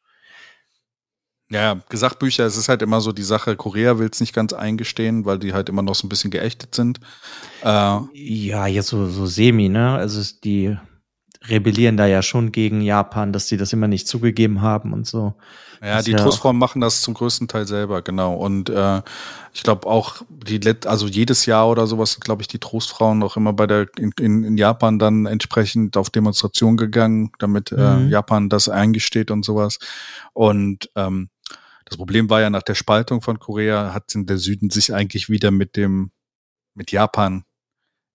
[1.51, 5.25] Ja, Gesachbücher, es ist halt immer so die Sache, Korea will es nicht ganz eingestehen,
[5.25, 6.99] weil die halt immer noch so ein bisschen geächtet sind.
[7.63, 9.93] Äh, ja, jetzt so, so semi, ne?
[9.93, 10.77] Also die
[11.47, 15.35] rebellieren da ja schon gegen Japan, dass sie das immer nicht zugegeben haben und so.
[15.81, 18.33] Ja, das die ja Trostformen machen das zum größten Teil selber, genau.
[18.33, 19.01] Und äh,
[19.53, 23.37] ich glaube auch, die Let also jedes Jahr oder sowas, glaube ich, die Trostfrauen auch
[23.37, 28.07] immer bei der in, in, in Japan dann entsprechend auf Demonstration gegangen, damit äh, mhm.
[28.07, 29.79] äh, Japan das eingesteht und sowas.
[30.33, 31.29] Und ähm,
[31.85, 35.51] das Problem war ja nach der Spaltung von Korea hat der Süden sich eigentlich wieder
[35.51, 36.11] mit dem
[36.75, 37.45] mit Japan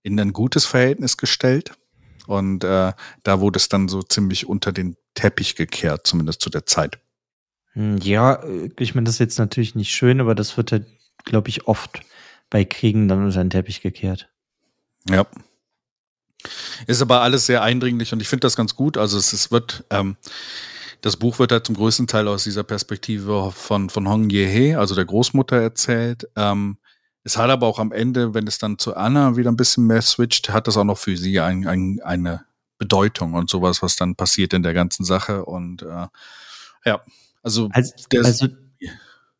[0.02, 1.74] in ein gutes Verhältnis gestellt
[2.26, 6.66] und äh, da wurde es dann so ziemlich unter den Teppich gekehrt, zumindest zu der
[6.66, 6.98] Zeit.
[7.72, 10.86] Hm, ja, äh, ich meine, das ist jetzt natürlich nicht schön, aber das wird halt,
[11.24, 12.00] glaube ich, oft
[12.50, 14.28] bei Kriegen dann unter den Teppich gekehrt.
[15.08, 15.26] Ja.
[16.86, 18.98] Ist aber alles sehr eindringlich und ich finde das ganz gut.
[18.98, 20.16] Also es, es wird, ähm,
[21.00, 24.94] das Buch wird halt zum größten Teil aus dieser Perspektive von, von Hong Ye-he, also
[24.94, 26.28] der Großmutter, erzählt.
[26.36, 26.78] Ähm,
[27.24, 30.02] es hat aber auch am Ende, wenn es dann zu Anna wieder ein bisschen mehr
[30.02, 32.44] switcht, hat das auch noch für sie ein, ein, eine
[32.78, 35.44] Bedeutung und sowas, was dann passiert in der ganzen Sache.
[35.44, 36.06] Und äh,
[36.84, 37.00] ja,
[37.42, 38.48] also, also, also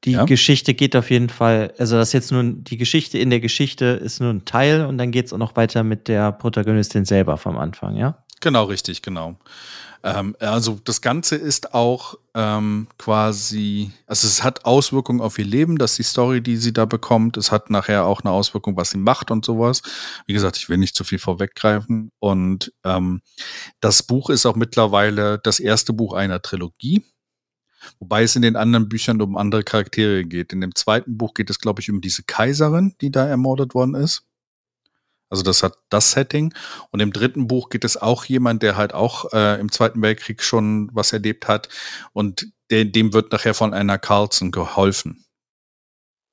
[0.05, 0.25] die ja?
[0.25, 4.21] Geschichte geht auf jeden Fall, also das jetzt nur die Geschichte in der Geschichte ist
[4.21, 7.59] nur ein Teil und dann geht es auch noch weiter mit der Protagonistin selber vom
[7.59, 8.19] Anfang, ja?
[8.41, 9.39] Genau, richtig, genau.
[10.05, 15.79] Ähm, also das Ganze ist auch ähm, quasi, also es hat Auswirkungen auf ihr Leben,
[15.79, 18.99] dass die Story, die sie da bekommt, es hat nachher auch eine Auswirkung, was sie
[18.99, 19.81] macht und sowas.
[20.27, 22.11] Wie gesagt, ich will nicht zu viel vorweggreifen.
[22.19, 23.23] Und ähm,
[23.81, 27.03] das Buch ist auch mittlerweile das erste Buch einer Trilogie.
[27.99, 30.53] Wobei es in den anderen Büchern um andere Charaktere geht.
[30.53, 33.95] In dem zweiten Buch geht es, glaube ich, um diese Kaiserin, die da ermordet worden
[33.95, 34.27] ist.
[35.31, 36.55] Also das hat das Setting.
[36.91, 40.43] Und im dritten Buch geht es auch jemand, der halt auch äh, im Zweiten Weltkrieg
[40.43, 41.69] schon was erlebt hat.
[42.13, 45.25] Und der, dem wird nachher von einer Carlson geholfen.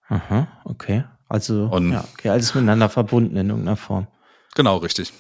[0.08, 1.06] Aha, okay.
[1.30, 4.08] Also, und, ja, okay, alles miteinander verbunden in irgendeiner Form.
[4.56, 5.14] Genau, richtig.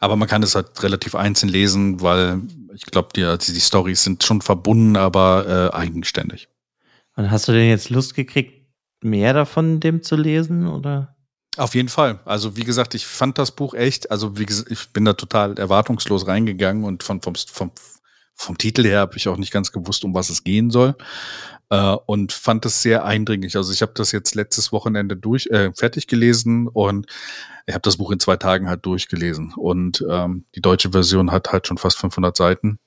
[0.00, 2.42] Aber man kann es halt relativ einzeln lesen, weil
[2.74, 6.48] ich glaube, die, die Storys sind schon verbunden, aber äh, eigenständig.
[7.16, 8.68] Und hast du denn jetzt Lust gekriegt,
[9.00, 11.13] mehr davon dem zu lesen, oder?
[11.56, 12.18] Auf jeden Fall.
[12.24, 15.56] Also wie gesagt, ich fand das Buch echt, also wie gesagt, ich bin da total
[15.58, 17.70] erwartungslos reingegangen und von, vom, vom,
[18.34, 20.96] vom Titel her habe ich auch nicht ganz gewusst, um was es gehen soll.
[21.70, 23.56] Äh, und fand es sehr eindringlich.
[23.56, 27.06] Also ich habe das jetzt letztes Wochenende durch äh, fertig gelesen und
[27.66, 29.54] ich habe das Buch in zwei Tagen halt durchgelesen.
[29.54, 32.78] Und ähm, die deutsche Version hat halt schon fast 500 Seiten.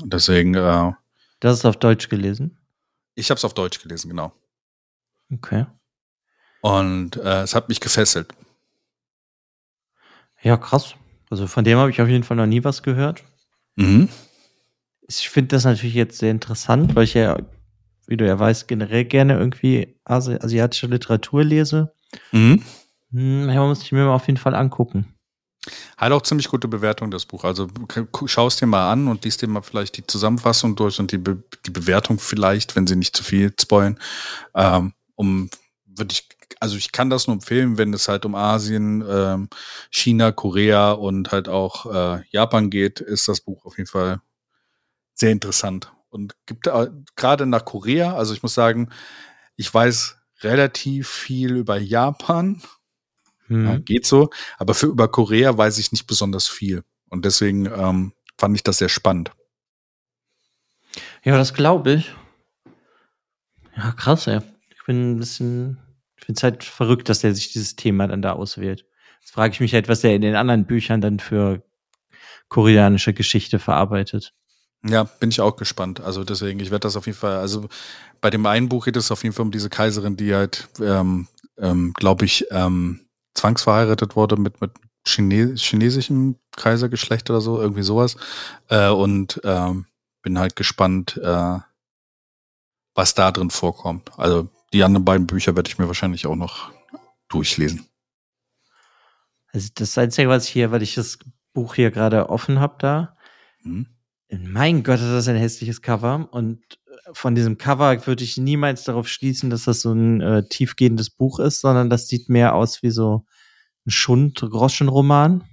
[0.00, 0.54] Und deswegen.
[0.54, 0.92] Äh,
[1.40, 2.58] das ist auf Deutsch gelesen?
[3.14, 4.32] Ich habe es auf Deutsch gelesen, genau.
[5.32, 5.66] Okay.
[6.64, 8.28] Und äh, es hat mich gefesselt.
[10.40, 10.94] Ja, krass.
[11.28, 13.22] Also von dem habe ich auf jeden Fall noch nie was gehört.
[13.76, 14.08] Mhm.
[15.06, 17.36] Ich finde das natürlich jetzt sehr interessant, weil ich ja,
[18.06, 21.92] wie du ja weißt, generell gerne irgendwie Asi asiatische Literatur lese.
[22.32, 22.62] Mhm.
[23.10, 25.14] Hm, ja, muss ich mir mal auf jeden Fall angucken.
[25.98, 27.44] Hat auch ziemlich gute Bewertung, das Buch.
[27.44, 27.68] Also
[28.24, 31.18] schau es dir mal an und liest dir mal vielleicht die Zusammenfassung durch und die,
[31.18, 33.98] Be die Bewertung vielleicht, wenn sie nicht zu viel spoilen,
[34.54, 35.50] ähm, um
[35.96, 36.28] würde ich
[36.60, 39.48] also ich kann das nur empfehlen, wenn es halt um Asien, ähm,
[39.90, 44.20] China, Korea und halt auch äh, Japan geht, ist das Buch auf jeden Fall
[45.14, 45.92] sehr interessant.
[46.10, 48.90] Und gibt äh, gerade nach Korea, also ich muss sagen,
[49.56, 52.62] ich weiß relativ viel über Japan.
[53.48, 53.66] Mhm.
[53.66, 54.30] Ja, geht so.
[54.58, 56.84] Aber für über Korea weiß ich nicht besonders viel.
[57.08, 59.32] Und deswegen ähm, fand ich das sehr spannend.
[61.24, 62.14] Ja, das glaube ich.
[63.76, 64.40] Ja, krass, ey.
[64.70, 65.78] Ich bin ein bisschen
[66.24, 68.86] finde es halt verrückt, dass der sich dieses Thema dann da auswählt.
[69.20, 71.62] Jetzt frage ich mich halt, was er in den anderen Büchern dann für
[72.48, 74.34] koreanische Geschichte verarbeitet.
[74.86, 76.00] Ja, bin ich auch gespannt.
[76.00, 77.68] Also deswegen, ich werde das auf jeden Fall, also
[78.20, 81.26] bei dem einen Buch geht es auf jeden Fall um diese Kaiserin, die halt, ähm,
[81.56, 83.00] ähm, glaube ich, ähm,
[83.34, 84.72] zwangsverheiratet wurde mit, mit
[85.06, 88.16] Chine chinesischem Kaisergeschlecht oder so, irgendwie sowas.
[88.68, 89.86] Äh, und ähm,
[90.22, 91.58] bin halt gespannt, äh,
[92.94, 94.10] was da drin vorkommt.
[94.18, 96.72] Also die anderen beiden Bücher werde ich mir wahrscheinlich auch noch
[97.28, 97.86] durchlesen.
[99.52, 101.18] Also das Einzige, was ich hier, weil ich das
[101.52, 103.16] Buch hier gerade offen habe da,
[103.62, 103.86] Hm?
[104.30, 106.28] mein Gott, ist das ein hässliches Cover.
[106.32, 110.48] Und äh, von diesem Cover würde ich niemals darauf schließen, dass das so ein äh,
[110.48, 113.24] tiefgehendes Buch ist, sondern das sieht mehr aus wie so
[113.86, 115.44] ein Schund-Groschen-Roman.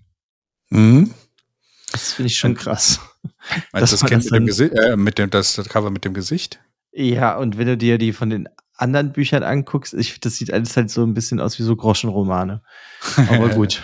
[0.70, 1.14] Mhm.
[1.92, 3.00] Das finde ich schon krass.
[3.72, 6.60] Meinst du das das mit dem Gesicht, äh, mit dem, das Cover mit dem Gesicht?
[6.92, 8.50] Ja, und wenn du dir die von den
[8.82, 12.62] anderen Büchern anguckst, ich, das sieht alles halt so ein bisschen aus wie so Groschenromane.
[13.30, 13.82] Aber gut.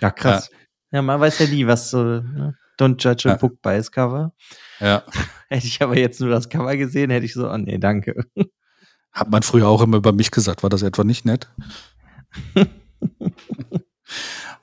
[0.00, 0.50] Ja, krass.
[0.90, 1.02] Ja.
[1.02, 2.56] man weiß ja nie, was so, ne?
[2.78, 3.36] Don't judge a Ja.
[3.38, 4.32] book by its cover.
[4.80, 5.04] Ja.
[5.48, 8.24] Hätte ich aber jetzt nur das Cover gesehen, hätte ich so, oh nee, danke.
[9.12, 11.48] Hat man früher auch immer über mich gesagt, war das etwa nicht nett?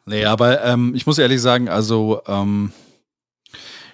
[0.06, 2.74] nee, aber ähm, ich muss ehrlich sagen, also ähm,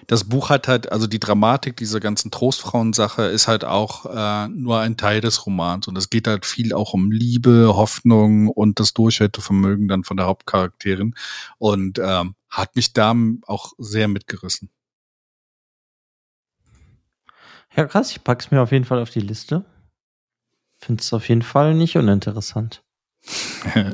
[0.08, 4.80] das Buch hat halt, also die Dramatik dieser ganzen Trostfrauen-Sache ist halt auch äh, nur
[4.80, 8.94] ein Teil des Romans und es geht halt viel auch um Liebe, Hoffnung und das
[8.94, 11.14] Durchhaltevermögen dann von der Hauptcharakterin
[11.58, 13.14] und ähm, hat mich da
[13.46, 14.70] auch sehr mitgerissen.
[17.76, 19.66] Ja, krass, ich pack's mir auf jeden Fall auf die Liste.
[20.78, 22.82] Find's auf jeden Fall nicht uninteressant.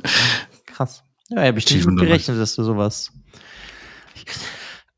[0.66, 1.02] Krass.
[1.28, 3.10] Ja, habe ich nicht gerechnet, dass du sowas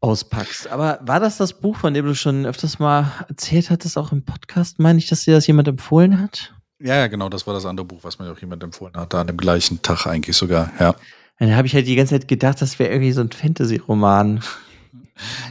[0.07, 0.69] auspackst.
[0.69, 4.25] Aber war das das Buch, von dem du schon öfters mal erzählt hattest, auch im
[4.25, 4.79] Podcast?
[4.79, 6.53] Meine ich, dass dir das jemand empfohlen hat?
[6.79, 9.21] ja, ja, genau, das war das andere Buch, was mir auch jemand empfohlen hat, da
[9.21, 10.95] an dem gleichen Tag eigentlich sogar, ja.
[11.39, 14.43] Dann habe ich halt die ganze Zeit gedacht, das wäre irgendwie so ein Fantasy-Roman.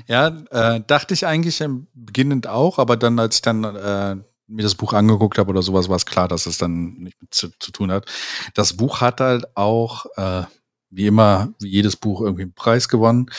[0.06, 1.64] Ja, äh, dachte ich eigentlich
[1.96, 4.16] beginnend auch, aber dann, als ich dann äh,
[4.46, 7.34] mir das Buch angeguckt habe oder sowas, war es klar, dass es dann nicht mit
[7.34, 8.06] zu, zu tun hat.
[8.54, 10.44] Das Buch hat halt auch, äh,
[10.92, 13.32] wie immer, wie jedes Buch irgendwie einen Preis gewonnen.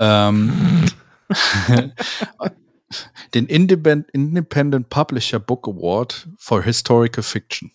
[0.00, 0.86] Ähm,
[3.34, 7.70] den Independent, Independent Publisher Book Award for Historical Fiction.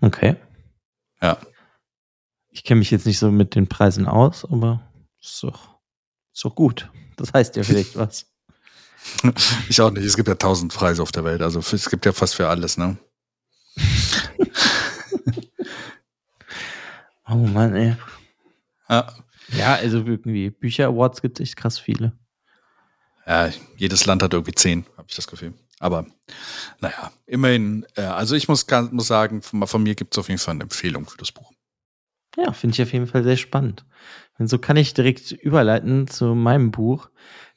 [0.00, 0.36] Okay.
[1.22, 1.38] Ja.
[2.50, 4.82] Ich kenne mich jetzt nicht so mit den Preisen aus, aber
[5.20, 5.78] ist doch,
[6.34, 6.90] ist doch gut.
[7.16, 8.26] Das heißt ja vielleicht was.
[9.68, 10.04] Ich auch nicht.
[10.04, 11.40] Es gibt ja tausend Preise auf der Welt.
[11.40, 12.98] Also es gibt ja fast für alles, ne?
[17.30, 17.94] Oh Mann, ey.
[18.88, 19.12] Ja.
[19.56, 22.12] Ja, also irgendwie Bücher-Awards gibt es echt krass viele.
[23.26, 25.54] Ja, jedes Land hat irgendwie zehn, habe ich das Gefühl.
[25.80, 26.06] Aber
[26.80, 30.28] naja, immerhin, äh, also ich muss, kann, muss sagen, von, von mir gibt es auf
[30.28, 31.52] jeden Fall eine Empfehlung für das Buch.
[32.36, 33.84] Ja, finde ich auf jeden Fall sehr spannend.
[34.38, 37.10] Und so kann ich direkt überleiten zu meinem Buch,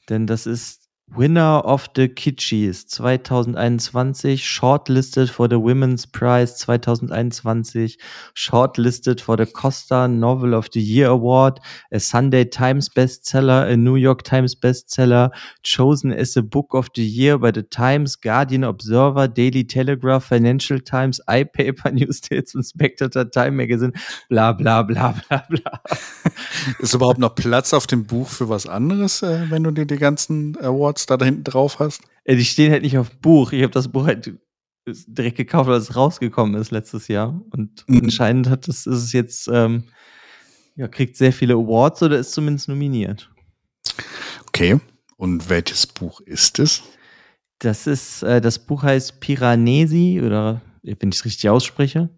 [0.10, 0.81] denn das ist
[1.13, 7.63] Winner of the Kitschis 2021, shortlisted for the Women's Prize 2021,
[8.34, 11.60] shortlisted for the Costa Novel of the Year Award,
[11.91, 15.32] a Sunday Times Bestseller, a New York Times Bestseller,
[15.63, 20.80] chosen as a Book of the Year by the Times, Guardian Observer, Daily Telegraph, Financial
[20.80, 23.91] Times, iPaper, News Statesman, Spectator, Time Magazine,
[24.30, 25.82] bla bla bla bla bla.
[26.80, 29.97] Ist überhaupt noch Platz auf dem Buch für was anderes, äh, wenn du dir die
[29.97, 32.02] ganzen Awards da hinten drauf hast?
[32.28, 33.52] Die stehen halt nicht auf Buch.
[33.52, 34.34] Ich habe das Buch halt
[34.86, 37.40] direkt gekauft, als es rausgekommen ist letztes Jahr.
[37.52, 38.02] Und Mhm.
[38.06, 39.86] anscheinend hat es, ist es jetzt, ähm,
[40.76, 43.30] ja, kriegt sehr viele Awards oder ist zumindest nominiert.
[44.48, 44.80] Okay.
[45.18, 46.82] Und welches Buch ist es?
[47.60, 52.10] Das ist, äh, das Buch heißt Piranesi oder wenn ich es richtig ausspreche.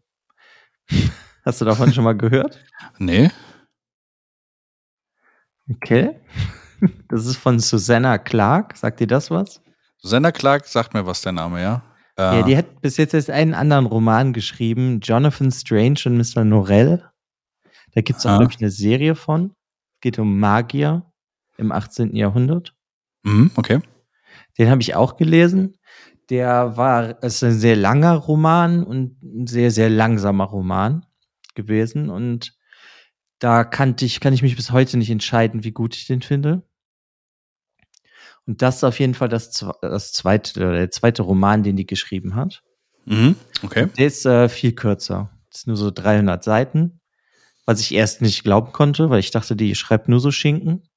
[1.44, 2.64] Hast du davon schon mal gehört?
[2.98, 3.30] Nee.
[5.70, 6.16] Okay.
[7.08, 8.78] Das ist von Susanna Clark.
[8.78, 9.62] Sagt dir das was?
[9.98, 11.84] Susanna Clark sagt mir was der Name, ja?
[12.18, 16.44] Äh, Ja, die hat bis jetzt erst einen anderen Roman geschrieben, Jonathan Strange und Mr.
[16.44, 17.04] Norrell.
[17.94, 19.54] Da gibt es auch, glaube ich, eine Serie von.
[20.02, 21.04] Geht um Magier
[21.58, 22.16] im 18.
[22.16, 22.76] Jahrhundert.
[23.24, 23.80] mhm, okay.
[24.58, 25.78] Den habe ich auch gelesen.
[26.30, 31.06] Der war, es ist ein sehr langer Roman und ein sehr, sehr langsamer Roman
[31.56, 32.10] gewesen.
[32.10, 32.56] Und
[33.40, 36.64] da kannte ich, kann ich mich bis heute nicht entscheiden, wie gut ich den finde.
[38.46, 41.86] Und das ist auf jeden Fall das, das zweite, oder der zweite Roman, den die
[41.86, 42.62] geschrieben hat.
[43.06, 43.88] Mhm, okay.
[43.98, 45.30] Der ist äh, viel kürzer.
[45.50, 47.00] Das ist nur so 300 Seiten,
[47.66, 50.90] was ich erst nicht glauben konnte, weil ich dachte, die schreibt nur so Schinken.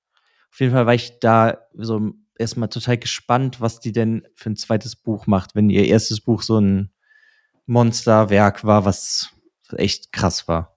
[0.53, 4.57] Auf jeden Fall war ich da so erstmal total gespannt, was die denn für ein
[4.57, 6.91] zweites Buch macht, wenn ihr erstes Buch so ein
[7.67, 9.31] Monsterwerk war, was
[9.77, 10.77] echt krass war.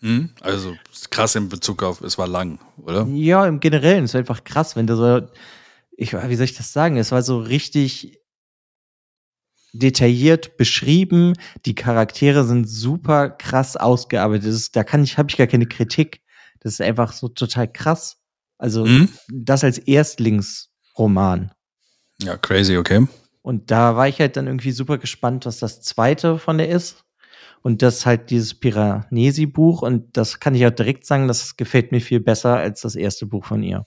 [0.00, 0.76] Mhm, also
[1.10, 3.06] krass in Bezug auf, es war lang, oder?
[3.06, 5.28] Ja, im Generellen, es war einfach krass, wenn du so,
[6.00, 6.96] ich, wie soll ich das sagen?
[6.96, 8.20] Es war so richtig
[9.72, 11.34] detailliert beschrieben.
[11.66, 14.46] Die Charaktere sind super krass ausgearbeitet.
[14.46, 16.22] Ist, da kann ich, habe ich gar keine Kritik.
[16.60, 18.16] Das ist einfach so total krass.
[18.58, 19.08] Also Mhm.
[19.28, 21.52] das als Erstlingsroman.
[22.22, 23.06] Ja, crazy, okay.
[23.42, 27.04] Und da war ich halt dann irgendwie super gespannt, was das zweite von der ist.
[27.62, 29.82] Und das halt dieses Piranesi-Buch.
[29.82, 33.26] Und das kann ich auch direkt sagen, das gefällt mir viel besser als das erste
[33.26, 33.84] Buch von ihr.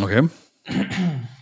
[0.00, 0.28] Okay.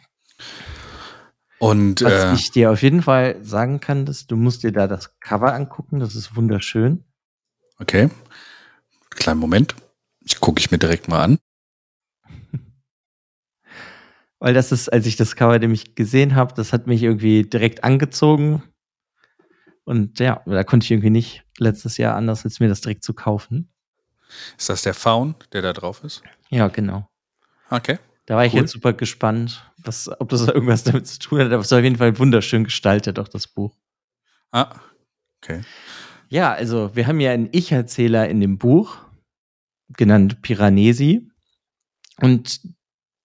[1.64, 4.87] Und Was äh, ich dir auf jeden Fall sagen kann, ist, du musst dir da
[4.87, 5.98] das Cover angucken.
[5.98, 7.05] Das ist wunderschön.
[7.79, 8.11] okay.
[9.09, 9.74] Kleinen Moment.
[10.20, 11.38] Ich gucke ich mir direkt mal an.
[14.40, 17.83] Weil das ist, als ich das Cover nämlich gesehen habe, das hat mich irgendwie direkt
[17.83, 18.62] angezogen.
[19.85, 23.14] Und ja, da konnte ich irgendwie nicht letztes Jahr anders, als mir das direkt zu
[23.14, 23.72] kaufen.
[24.59, 26.22] Ist das der Faun, der da drauf ist?
[26.50, 27.09] Ja, genau.
[27.70, 27.98] Okay.
[28.27, 28.61] Da war ich Cool.
[28.61, 31.47] jetzt super gespannt, was, ob das irgendwas damit zu tun hat.
[31.47, 33.75] Aber es war auf jeden Fall wunderschön gestaltet, auch das Buch.
[34.51, 34.77] Ah,
[35.43, 35.63] okay.
[36.29, 38.97] Ja, also wir haben ja einen Ich-Erzähler in dem Buch,
[39.97, 41.29] genannt Piranesi.
[42.21, 42.61] Und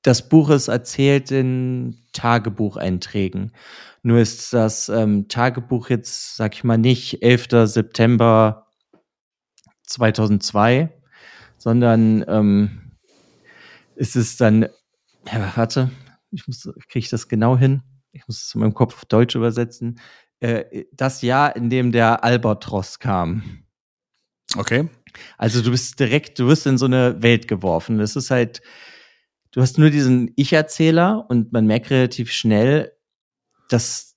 [0.01, 3.53] das Buch ist erzählt in Tagebucheinträgen.
[4.01, 7.47] Nur ist das ähm, Tagebuch jetzt, sag ich mal, nicht 11.
[7.65, 8.67] September
[9.83, 10.89] 2002,
[11.57, 12.91] sondern ähm,
[13.95, 14.67] es ist dann,
[15.27, 15.91] ja, warte,
[16.31, 17.81] ich muss, kriege ich das genau hin?
[18.11, 19.99] Ich muss es in meinem Kopf auf Deutsch übersetzen.
[20.39, 23.63] Äh, das Jahr, in dem der Albatros kam.
[24.57, 24.89] Okay.
[25.37, 27.97] Also du bist direkt, du wirst in so eine Welt geworfen.
[27.97, 28.61] Das ist halt,
[29.51, 32.91] du hast nur diesen Ich-Erzähler und man merkt relativ schnell,
[33.69, 34.15] dass,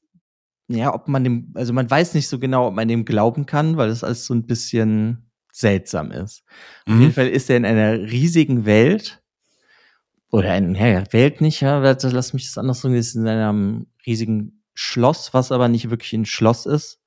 [0.69, 3.77] ja, ob man dem, also man weiß nicht so genau, ob man dem glauben kann,
[3.77, 6.45] weil das alles so ein bisschen seltsam ist.
[6.87, 7.13] Auf jeden Mhm.
[7.13, 9.22] Fall ist er in einer riesigen Welt,
[10.33, 14.65] oder in, ja, Welt nicht, ja, lass mich das anders sagen, ist in einem riesigen
[14.75, 16.99] Schloss, was aber nicht wirklich ein Schloss ist.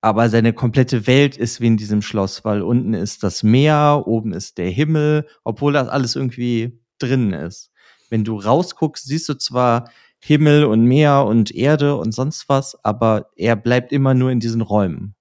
[0.00, 4.32] Aber seine komplette Welt ist wie in diesem Schloss, weil unten ist das Meer, oben
[4.32, 7.70] ist der Himmel, obwohl das alles irgendwie drin ist.
[8.08, 13.30] Wenn du rausguckst, siehst du zwar Himmel und Meer und Erde und sonst was, aber
[13.36, 15.14] er bleibt immer nur in diesen Räumen.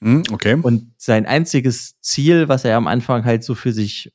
[0.00, 0.58] Mhm, okay.
[0.60, 4.12] Und sein einziges Ziel, was er am Anfang halt so für sich,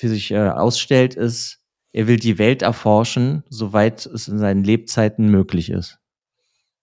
[0.00, 1.58] für sich äh, ausstellt, ist,
[1.92, 5.98] er will die Welt erforschen, soweit es in seinen Lebzeiten möglich ist.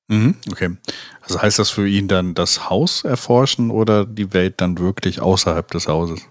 [0.08, 0.78] Mhm, okay.
[1.22, 5.70] Also heißt das für ihn dann das Haus erforschen oder die Welt dann wirklich außerhalb
[5.72, 6.22] des Hauses?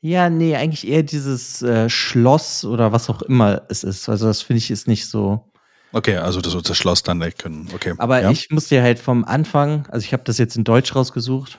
[0.00, 4.08] Ja, nee, eigentlich eher dieses äh, Schloss oder was auch immer es ist.
[4.08, 5.52] Also das finde ich ist nicht so.
[5.92, 7.68] Okay, also das, das Schloss dann nicht können.
[7.74, 7.94] Okay.
[7.98, 8.30] Aber ja.
[8.30, 11.58] ich muss dir halt vom Anfang, also ich habe das jetzt in Deutsch rausgesucht,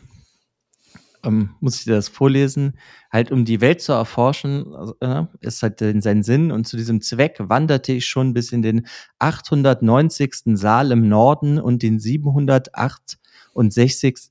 [1.23, 2.77] ähm, muss ich dir das vorlesen,
[3.11, 6.77] halt um die Welt zu erforschen, also, äh, ist halt in seinen Sinn und zu
[6.77, 8.87] diesem Zweck wanderte ich schon bis in den
[9.19, 10.57] 890.
[10.57, 13.19] Saal im Norden und den 768.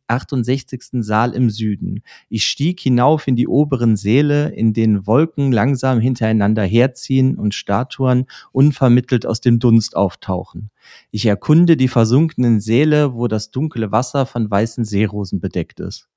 [0.07, 1.03] 68.
[1.03, 2.03] Saal im Süden.
[2.29, 8.27] Ich stieg hinauf in die oberen Säle, in denen Wolken langsam hintereinander herziehen und Statuen
[8.53, 10.71] unvermittelt aus dem Dunst auftauchen.
[11.11, 16.09] Ich erkunde die versunkenen Säle, wo das dunkle Wasser von weißen Seerosen bedeckt ist.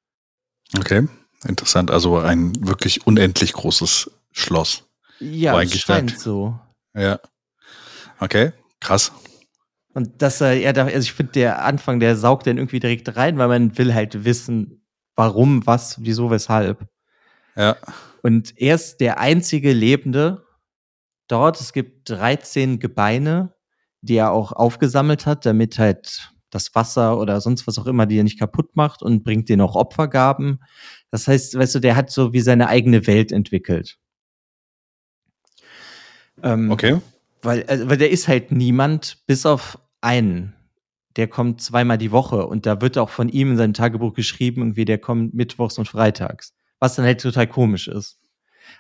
[0.78, 1.08] Okay,
[1.46, 1.92] interessant.
[1.92, 4.86] Also ein wirklich unendlich großes Schloss.
[5.20, 6.60] Ja, scheint so.
[6.94, 7.20] Ja.
[8.20, 9.12] Okay, krass.
[9.94, 13.38] Und dass er, ja, also ich finde, der Anfang, der saugt dann irgendwie direkt rein,
[13.38, 16.88] weil man will halt wissen, warum, was, wieso, weshalb.
[17.56, 17.76] Ja.
[18.22, 20.46] Und er ist der einzige Lebende
[21.28, 21.60] dort.
[21.60, 23.54] Es gibt 13 Gebeine,
[24.02, 28.18] die er auch aufgesammelt hat, damit halt das Wasser oder sonst was auch immer die
[28.18, 30.60] er nicht kaputt macht und bringt denen auch Opfergaben.
[31.12, 33.98] Das heißt, weißt du, der hat so wie seine eigene Welt entwickelt.
[36.44, 37.00] Ähm, Okay.
[37.42, 40.56] weil, also, weil der ist halt niemand, bis auf einen.
[41.16, 44.62] Der kommt zweimal die Woche und da wird auch von ihm in seinem Tagebuch geschrieben,
[44.62, 46.54] irgendwie, der kommt mittwochs und freitags.
[46.80, 48.20] Was dann halt total komisch ist.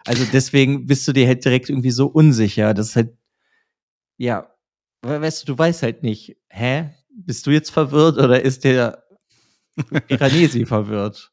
[0.05, 2.73] Also deswegen bist du dir halt direkt irgendwie so unsicher.
[2.73, 3.17] Das ist halt,
[4.17, 4.53] ja,
[5.01, 6.91] we- weißt du, du weißt halt nicht, hä?
[7.25, 9.03] Bist du jetzt verwirrt oder ist der
[10.07, 11.31] Piranesi verwirrt?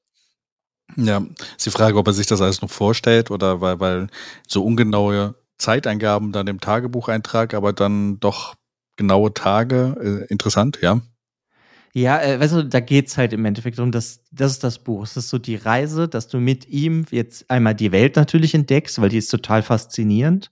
[0.97, 1.25] Ja,
[1.57, 4.07] ist die Frage, ob er sich das alles noch vorstellt oder weil, weil
[4.47, 8.55] so ungenaue Zeitangaben dann im Tagebucheintrag, aber dann doch
[8.97, 10.25] genaue Tage.
[10.29, 11.01] Äh, interessant, ja.
[11.93, 15.05] Ja, äh, weißt du, da geht's halt im Endeffekt darum, dass das ist das Buch.
[15.05, 19.01] Es ist so die Reise, dass du mit ihm jetzt einmal die Welt natürlich entdeckst,
[19.01, 20.51] weil die ist total faszinierend.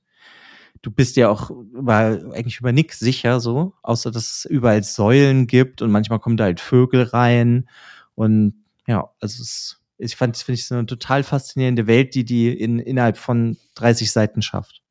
[0.84, 5.46] Du bist ja auch über, eigentlich über nichts sicher, so, außer dass es überall Säulen
[5.46, 7.70] gibt und manchmal kommen da halt Vögel rein.
[8.14, 12.52] Und ja, also es, ich fand, finde ich so eine total faszinierende Welt, die die
[12.52, 14.82] in, innerhalb von 30 Seiten schafft.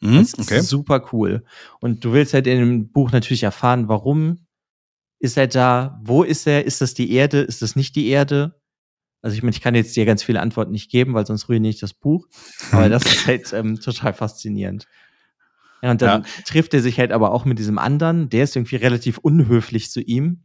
[0.00, 0.60] Mhm, Das ist okay.
[0.62, 1.44] super cool.
[1.78, 4.46] Und du willst halt in dem Buch natürlich erfahren, warum
[5.18, 6.00] ist er da?
[6.02, 6.64] Wo ist er?
[6.64, 7.40] Ist das die Erde?
[7.40, 8.58] Ist das nicht die Erde?
[9.20, 11.70] Also ich meine, ich kann jetzt dir ganz viele Antworten nicht geben, weil sonst ruiniere
[11.74, 12.28] ich das Buch.
[12.72, 14.86] Aber das ist halt ähm, total faszinierend.
[15.84, 18.76] Ja, und dann trifft er sich halt aber auch mit diesem anderen, der ist irgendwie
[18.76, 20.44] relativ unhöflich zu ihm.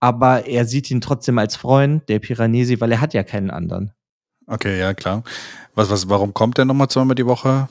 [0.00, 3.92] aber er sieht ihn trotzdem als Freund, der Piranesi, weil er hat ja keinen anderen.
[4.46, 5.22] Okay, ja, klar.
[5.74, 7.68] Was, was, warum kommt er nochmal zweimal die Woche?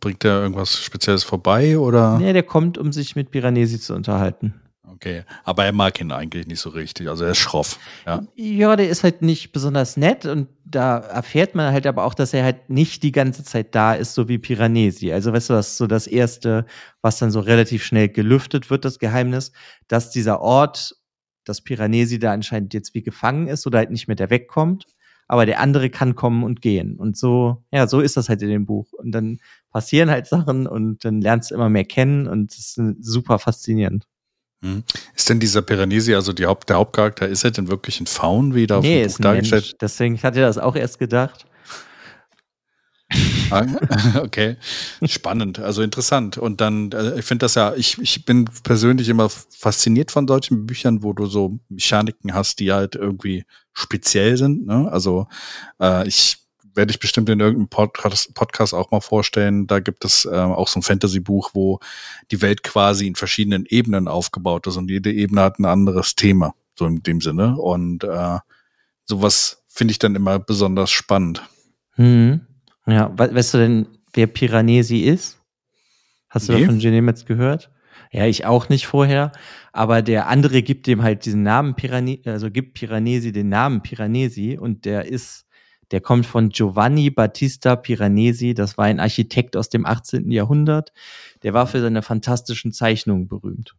[0.00, 2.18] Bringt er irgendwas Spezielles vorbei oder?
[2.18, 4.54] Nee, der kommt, um sich mit Piranesi zu unterhalten.
[5.02, 7.08] Okay, aber er mag ihn eigentlich nicht so richtig.
[7.08, 7.78] Also er ist schroff.
[8.04, 12.12] Ja, ja der ist halt nicht besonders nett und da erfährt man halt aber auch,
[12.12, 15.10] dass er halt nicht die ganze Zeit da ist, so wie Piranesi.
[15.10, 16.66] Also weißt du, das ist so das Erste,
[17.00, 19.52] was dann so relativ schnell gelüftet wird, das Geheimnis,
[19.88, 20.94] dass dieser Ort,
[21.44, 24.84] dass Piranesi da anscheinend jetzt wie gefangen ist oder halt nicht mehr der wegkommt
[25.28, 26.96] aber der andere kann kommen und gehen.
[26.96, 28.92] Und so, ja, so ist das halt in dem Buch.
[28.94, 29.38] Und dann
[29.70, 34.08] passieren halt Sachen und dann lernst du immer mehr kennen und es ist super faszinierend.
[34.62, 34.84] Hm.
[35.14, 38.54] Ist denn dieser Piranesi, also die Haupt, der Hauptcharakter, ist er denn wirklich ein Faun,
[38.54, 39.64] wie da auf nee, dem ist Buch ein dargestellt?
[39.64, 39.74] Mensch.
[39.80, 41.46] Deswegen hatte ich das auch erst gedacht.
[43.50, 43.66] Ah,
[44.22, 44.56] okay,
[45.04, 46.38] spannend, also interessant.
[46.38, 50.66] Und dann, äh, ich finde das ja, ich, ich bin persönlich immer fasziniert von solchen
[50.66, 54.66] Büchern, wo du so Mechaniken hast, die halt irgendwie speziell sind.
[54.66, 54.88] Ne?
[54.92, 55.26] Also
[55.80, 56.39] äh, ich
[56.74, 59.66] werde ich bestimmt in irgendeinem Podcast, Podcast auch mal vorstellen.
[59.66, 61.80] Da gibt es äh, auch so ein Fantasy-Buch, wo
[62.30, 66.54] die Welt quasi in verschiedenen Ebenen aufgebaut ist und jede Ebene hat ein anderes Thema,
[66.78, 67.56] so in dem Sinne.
[67.56, 68.38] Und äh,
[69.04, 71.42] sowas finde ich dann immer besonders spannend.
[71.92, 72.40] Hm.
[72.86, 75.38] Ja, we weißt du denn, wer Piranesi ist?
[76.28, 76.60] Hast du Nee.
[76.62, 77.70] davon Genemetz gehört?
[78.12, 79.32] Ja, ich auch nicht vorher.
[79.72, 84.58] Aber der andere gibt dem halt diesen Namen Piranesi, also gibt Piranesi den Namen Piranesi
[84.58, 85.46] und der ist,
[85.90, 88.54] der kommt von Giovanni Battista Piranesi.
[88.54, 90.30] Das war ein Architekt aus dem 18.
[90.30, 90.92] Jahrhundert.
[91.42, 93.74] Der war für seine fantastischen Zeichnungen berühmt.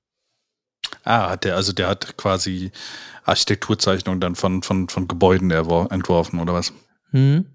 [1.04, 2.72] Ah, hat der, also der hat quasi
[3.24, 6.74] Architekturzeichnungen dann von, von, von Gebäuden entworfen oder was?
[7.12, 7.46] Hm?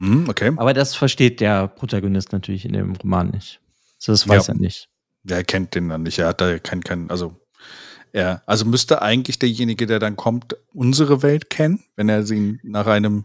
[0.00, 0.52] Hm, okay.
[0.56, 3.60] Aber das versteht der Protagonist natürlich in dem Roman nicht.
[3.98, 4.54] So, das weiß Ja.
[4.54, 4.88] er nicht.
[5.22, 6.18] Der kennt den dann nicht.
[6.18, 7.34] Er hat da kein, kein, also
[8.12, 12.86] er, also müsste eigentlich derjenige, der dann kommt, unsere Welt kennen, wenn er sie nach
[12.86, 13.24] einem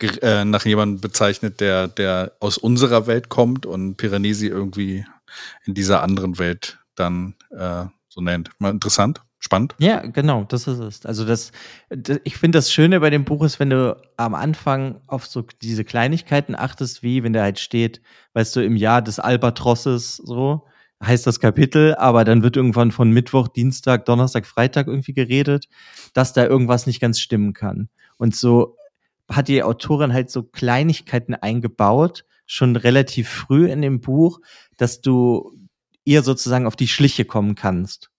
[0.00, 5.04] äh, nach jemandem bezeichnet, der, der aus unserer Welt kommt und Piranesi irgendwie
[5.64, 8.50] in dieser anderen Welt dann äh, so nennt.
[8.58, 9.74] Mal interessant, spannend.
[9.78, 11.06] Ja, genau, das ist es.
[11.06, 11.52] Also das,
[11.90, 15.44] d- ich finde das Schöne bei dem Buch ist, wenn du am Anfang auf so
[15.62, 18.00] diese Kleinigkeiten achtest, wie wenn da halt steht,
[18.32, 20.64] weißt du, im Jahr des Albatrosses, so
[21.04, 25.68] heißt das Kapitel, aber dann wird irgendwann von Mittwoch, Dienstag, Donnerstag, Freitag irgendwie geredet,
[26.12, 27.88] dass da irgendwas nicht ganz stimmen kann.
[28.16, 28.76] Und so
[29.28, 34.40] hat die Autorin halt so Kleinigkeiten eingebaut, schon relativ früh in dem Buch,
[34.76, 35.52] dass du
[36.04, 38.10] ihr sozusagen auf die Schliche kommen kannst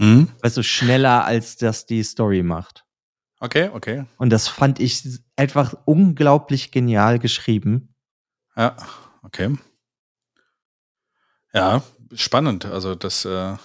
[0.00, 0.28] Hm?
[0.40, 2.86] weißt du, schneller als das die Story macht.
[3.38, 4.06] Okay, okay.
[4.16, 7.94] Und das fand ich einfach unglaublich genial geschrieben.
[8.56, 8.76] Ja,
[9.22, 9.56] okay.
[11.52, 11.82] Ja,
[12.14, 12.64] spannend.
[12.64, 13.56] Also das äh,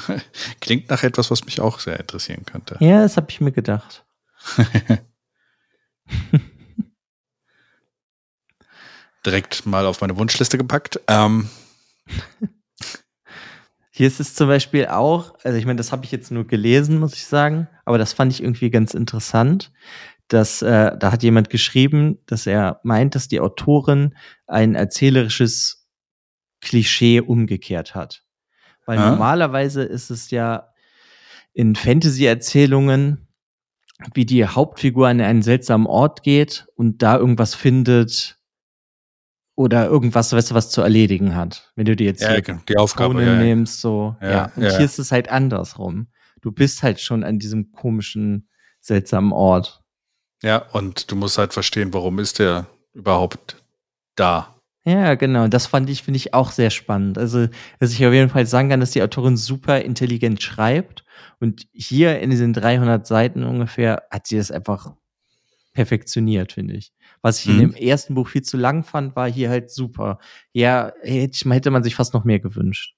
[0.60, 2.76] klingt nach etwas, was mich auch sehr interessieren könnte.
[2.78, 4.04] Ja, das habe ich mir gedacht.
[9.24, 11.00] Direkt mal auf meine Wunschliste gepackt.
[11.08, 11.48] Ähm,
[13.94, 16.98] Hier ist es zum Beispiel auch, also ich meine, das habe ich jetzt nur gelesen,
[16.98, 19.70] muss ich sagen, aber das fand ich irgendwie ganz interessant.
[20.28, 25.86] Dass, äh, da hat jemand geschrieben, dass er meint, dass die Autorin ein erzählerisches
[26.62, 28.24] Klischee umgekehrt hat.
[28.86, 29.10] Weil Ah.
[29.10, 30.68] normalerweise ist es ja
[31.52, 33.28] in Fantasy-Erzählungen,
[34.14, 38.38] wie die Hauptfigur an einen seltsamen Ort geht und da irgendwas findet
[39.54, 41.70] oder irgendwas, weißt du, was zu erledigen hat.
[41.76, 43.14] Wenn du dir jetzt ja, die Aufgabe.
[43.14, 43.40] Conan Ja, ja.
[43.40, 44.16] nimmst, so.
[44.20, 44.76] Ja, Ja, Und ja.
[44.76, 46.08] hier ist es halt andersrum.
[46.40, 48.48] Du bist halt schon an diesem komischen,
[48.80, 49.80] seltsamen Ort.
[50.42, 53.62] ja, und du musst halt verstehen, warum ist der überhaupt
[54.16, 54.56] da?
[54.84, 55.46] Ja, genau.
[55.46, 57.16] Das fand ich, finde ich auch sehr spannend.
[57.16, 57.46] Also,
[57.78, 61.04] dass ich auf jeden Fall sagen kann, dass die Autorin super intelligent schreibt.
[61.40, 64.92] Und hier in diesen 300 Seiten ungefähr hat sie das einfach
[65.74, 66.92] perfektioniert, finde ich.
[67.22, 67.60] Was ich in Mhm.
[67.60, 70.18] dem ersten Buch viel zu lang fand, war hier halt super.
[70.52, 72.94] Ja, hätte, hätte man sich fast noch mehr gewünscht.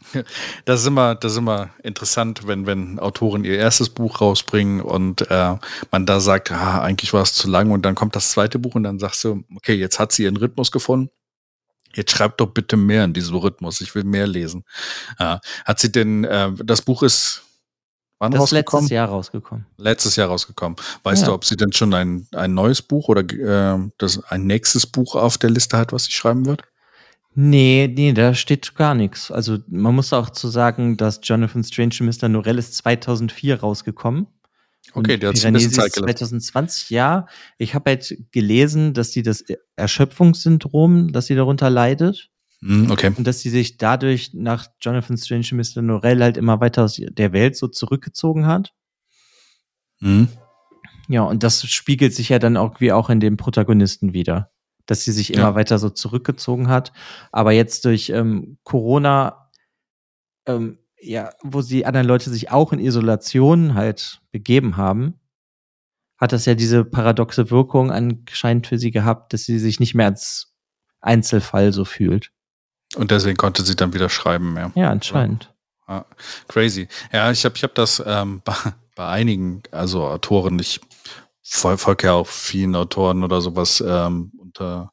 [0.64, 5.30] Das ist immer, das ist immer interessant, wenn, wenn Autoren ihr erstes Buch rausbringen und
[5.30, 5.54] äh,
[5.90, 8.74] man da sagt, ah, eigentlich war es zu lang und dann kommt das zweite Buch
[8.74, 11.10] und dann sagst du, okay, jetzt hat sie ihren Rhythmus gefunden.
[11.96, 13.80] Jetzt schreibt doch bitte mehr in diesem Rhythmus.
[13.80, 14.64] Ich will mehr lesen.
[15.18, 15.40] Ja.
[15.64, 17.42] Hat sie denn, äh, das Buch ist
[18.18, 18.84] wann Das ist rausgekommen?
[18.84, 19.66] letztes Jahr rausgekommen.
[19.76, 20.76] Letztes Jahr rausgekommen.
[21.02, 21.28] Weißt Ja.
[21.28, 25.14] du, ob sie denn schon ein, ein neues Buch oder äh, das, ein nächstes Buch
[25.16, 26.62] auf der Liste hat, was sie schreiben wird?
[27.38, 29.30] Nee, nee, da steht gar nichts.
[29.30, 32.28] Also man muss auch zu sagen, dass Jonathan Strange und Mr.
[32.30, 34.26] Norrell ist 2004 rausgekommen.
[34.94, 36.40] Okay, der hat sich ein bisschen Zeit gelassen.
[36.40, 37.26] 2020, ja.
[37.58, 39.44] Ich habe halt gelesen, dass sie das
[39.76, 42.30] Erschöpfungssyndrom, dass sie darunter leidet.
[42.60, 43.12] Hm, okay.
[43.16, 45.82] Und dass sie sich dadurch nach Jonathan Strange und Mr.
[45.82, 48.72] Norrell halt immer weiter aus der Welt so zurückgezogen hat.
[49.98, 50.28] Hm.
[51.08, 54.50] Ja, und das spiegelt sich ja dann auch wie auch in dem Protagonisten wieder,
[54.86, 55.54] dass sie sich immer Ja.
[55.54, 56.92] weiter so zurückgezogen hat.
[57.32, 59.50] Aber jetzt durch ähm, Corona,
[60.46, 65.14] ähm, ja, wo die anderen Leute sich auch in Isolation halt begeben haben,
[66.18, 70.06] hat das ja diese paradoxe Wirkung anscheinend für sie gehabt, dass sie sich nicht mehr
[70.06, 70.54] als
[71.00, 72.30] Einzelfall so fühlt.
[72.96, 74.72] Und deswegen konnte sie dann wieder schreiben, ja.
[74.74, 75.52] Ja, anscheinend.
[76.48, 76.88] Crazy.
[77.12, 78.54] Ja, ich habe ich hab das ähm, bei,
[78.94, 80.80] bei einigen, also Autoren, ich
[81.44, 84.92] fol- folge ja auch vielen Autoren oder sowas ähm, unter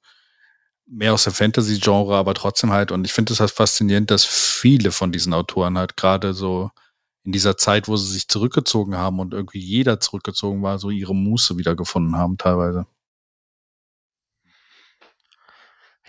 [0.85, 2.91] mehr aus dem Fantasy-Genre, aber trotzdem halt.
[2.91, 6.71] Und ich finde es halt faszinierend, dass viele von diesen Autoren halt gerade so
[7.23, 11.15] in dieser Zeit, wo sie sich zurückgezogen haben und irgendwie jeder zurückgezogen war, so ihre
[11.15, 12.85] Muße wiedergefunden haben teilweise.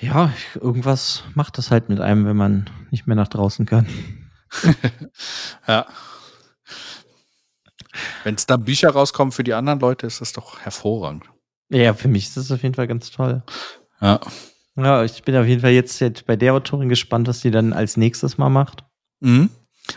[0.01, 3.87] Ja, irgendwas macht das halt mit einem, wenn man nicht mehr nach draußen kann.
[5.66, 5.87] Ja.
[8.22, 11.25] Wenn es da Bücher rauskommen für die anderen Leute, ist das doch hervorragend.
[11.70, 13.43] Ja, für mich ist das auf jeden Fall ganz toll.
[14.01, 14.20] Ja.
[14.77, 17.72] Ja, ich bin auf jeden Fall jetzt, jetzt bei der Autorin gespannt, was sie dann
[17.72, 18.85] als nächstes mal macht.
[19.20, 19.51] Mhm.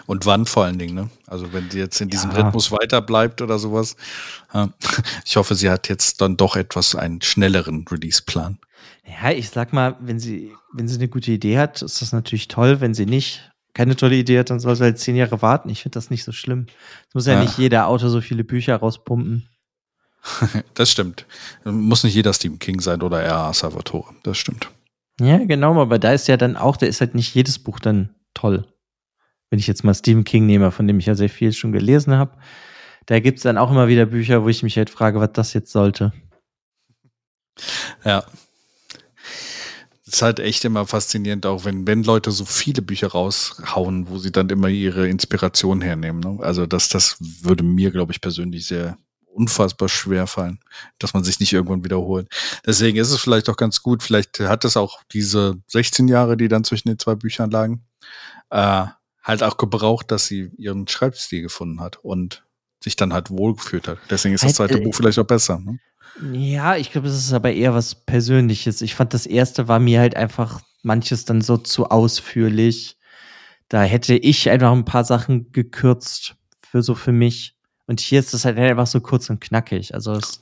[0.05, 1.09] Und wann vor allen Dingen, ne?
[1.27, 2.37] Also wenn sie jetzt in diesem Ja.
[2.41, 3.95] Rhythmus weiter bleibt oder sowas.
[5.25, 8.59] Ich hoffe, sie hat jetzt dann doch etwas einen schnelleren Release-Plan.
[9.05, 12.49] Ja, ich sag mal, wenn sie, wenn sie eine gute Idee hat, ist das natürlich
[12.49, 12.81] toll.
[12.81, 15.69] Wenn sie nicht keine tolle Idee hat, dann soll sie halt zehn Jahre warten.
[15.69, 16.65] Ich finde das nicht so schlimm.
[17.07, 17.41] Es muss ja, Ja.
[17.41, 19.47] nicht jeder Autor so viele Bücher rauspumpen.
[20.73, 21.25] Das stimmt.
[21.63, 23.53] Muss nicht jeder Stephen King sein oder R.A.
[23.53, 24.13] Salvatore.
[24.23, 24.69] Das stimmt.
[25.19, 28.15] Ja, genau, aber da ist ja dann auch, da ist halt nicht jedes Buch dann
[28.33, 28.67] toll.
[29.49, 32.13] Wenn ich jetzt mal Stephen King nehme, von dem ich ja sehr viel schon gelesen
[32.15, 32.37] habe,
[33.07, 35.71] da gibt's dann auch immer wieder Bücher, wo ich mich halt frage, was das jetzt
[35.71, 36.13] sollte.
[38.03, 38.23] Ja.
[40.05, 44.19] Das ist halt echt immer faszinierend, auch wenn, wenn Leute so viele Bücher raushauen, wo
[44.19, 46.19] sie dann immer ihre Inspiration hernehmen.
[46.21, 46.37] Ne?
[46.41, 48.97] Also das, das würde mir, glaube ich, persönlich sehr
[49.37, 50.59] unfassbar schwer fallen,
[50.99, 52.27] dass man sich nicht irgendwann wiederholt.
[52.65, 56.47] Deswegen ist es vielleicht auch ganz gut, vielleicht hat es auch diese 16 Jahre, die
[56.47, 57.85] dann zwischen den zwei Büchern lagen,
[58.49, 58.85] äh,
[59.23, 62.43] halt auch gebraucht, dass sie ihren Schreibstil gefunden hat und
[62.83, 63.99] sich dann halt wohlgefühlt hat.
[64.09, 65.59] Deswegen ist das Halt, zweite äh, Buch vielleicht auch besser.
[65.59, 65.79] Ne?
[66.31, 68.81] Ja, ich glaube, es ist aber eher was Persönliches.
[68.81, 72.97] Ich fand, das erste war mir halt einfach manches dann so zu ausführlich.
[73.69, 77.56] Da hätte ich einfach ein paar Sachen gekürzt für so für mich.
[77.87, 79.93] Und hier ist das halt einfach so kurz und knackig.
[79.93, 80.39] Also es,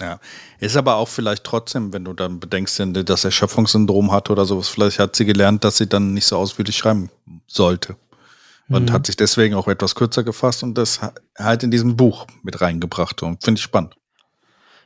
[0.00, 0.20] Ja,
[0.60, 4.68] ist aber auch vielleicht trotzdem, wenn du dann bedenkst, dass das Erschöpfungssyndrom hat oder sowas,
[4.68, 7.10] vielleicht hat sie gelernt, dass sie dann nicht so ausführlich schreiben
[7.46, 7.96] sollte.
[8.68, 8.92] Und Mhm.
[8.92, 12.60] hat sich deswegen auch etwas kürzer gefasst und das ha- halt in diesem Buch mit
[12.60, 13.94] reingebracht und finde ich spannend.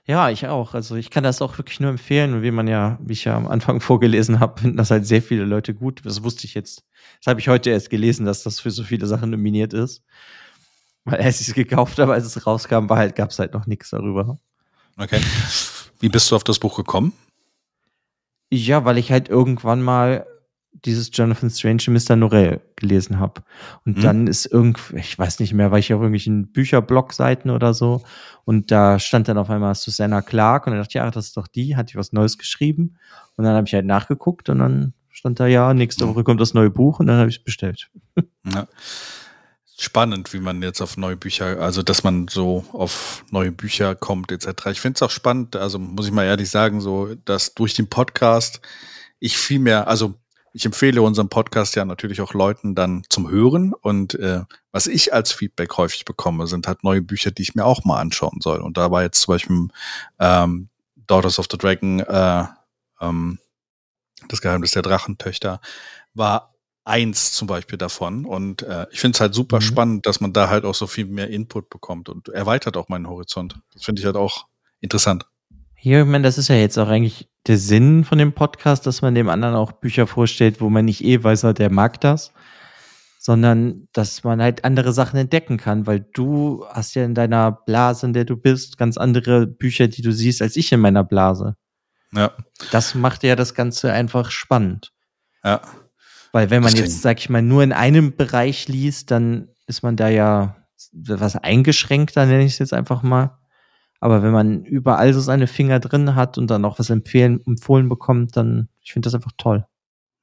[0.05, 0.75] ja, ich auch.
[0.75, 2.35] Also ich kann das auch wirklich nur empfehlen.
[2.35, 5.23] Und wie man ja, wie ich ja am Anfang vorgelesen habe, finden das halt sehr
[5.23, 6.01] viele Leute gut.
[6.05, 6.85] Das wusste ich jetzt.
[7.21, 10.03] Das habe ich heute erst gelesen, dass das für so viele Sachen nominiert ist.
[11.05, 13.67] Weil als ich es gekauft habe, als es rauskam, war halt, gab es halt noch
[13.67, 14.39] nichts darüber.
[14.97, 15.21] Okay.
[16.01, 17.13] Wie bist du auf das Buch gekommen?
[18.51, 20.27] Ja, weil ich halt irgendwann mal
[20.85, 22.17] dieses Jonathan Strange und Mr.
[22.17, 23.43] Norrell gelesen habe.
[23.85, 24.03] Und Mhm.
[24.03, 28.03] dann ist irgend, ich weiß nicht mehr, war ich auf irgendwelchen Bücherblog-Seiten oder so.
[28.45, 31.37] Und da stand dann auf einmal Susanna Clark und dann dachte ich, ja, das ist
[31.37, 32.97] doch die, hat die was Neues geschrieben.
[33.37, 36.11] Und dann habe ich halt nachgeguckt und dann stand da, ja, nächste Mhm.
[36.11, 37.91] Woche kommt das neue Buch und dann habe ich es bestellt.
[38.53, 38.67] Ja.
[39.83, 44.31] Spannend, wie man jetzt auf neue Bücher, also dass man so auf neue Bücher kommt,
[44.31, 44.67] etc.
[44.67, 47.89] Ich finde es auch spannend, also muss ich mal ehrlich sagen, so, dass durch den
[47.91, 48.61] Podcast
[49.19, 50.15] ich viel mehr, also
[50.53, 55.13] ich empfehle unseren Podcast ja natürlich auch Leuten dann zum Hören und äh, was ich
[55.13, 58.61] als Feedback häufig bekomme, sind halt neue Bücher, die ich mir auch mal anschauen soll.
[58.61, 59.67] Und da war jetzt zum Beispiel
[60.21, 60.69] ähm,
[61.09, 62.45] Daughters of the Dragon, äh,
[63.01, 63.41] ähm,
[64.29, 65.61] das Geheimnis der Drachentöchter,
[66.15, 66.52] war
[66.85, 68.25] eins zum Beispiel davon.
[68.25, 69.63] Und äh, ich finde es halt super Mhm.
[69.63, 73.09] spannend, dass man da halt auch so viel mehr Input bekommt und erweitert auch meinen
[73.09, 73.57] Horizont.
[73.73, 74.47] Das finde ich halt auch
[74.81, 75.27] interessant.
[75.75, 79.03] Hier, ich meine, das ist ja jetzt auch eigentlich der Sinn von dem Podcast, dass
[79.03, 82.33] man dem anderen auch Bücher vorstellt, wo man nicht eh weiß, der mag das,
[83.19, 88.07] sondern dass man halt andere Sachen entdecken kann, weil du hast ja in deiner Blase,
[88.07, 91.57] in der du bist, ganz andere Bücher, die du siehst, als ich in meiner Blase.
[92.13, 92.33] Ja,
[92.71, 94.93] Das macht ja das Ganze einfach spannend.
[95.45, 95.61] ja.
[96.33, 99.83] Weil wenn man Das jetzt, sag ich mal, nur in einem Bereich liest, dann ist
[99.83, 100.57] man da ja
[100.93, 103.39] was eingeschränkter, nenne ich es jetzt einfach mal.
[104.01, 107.89] Aber wenn man überall so seine Finger drin hat und dann auch was empfehlen, empfohlen
[107.89, 109.65] bekommt, dann, ich finde das einfach toll.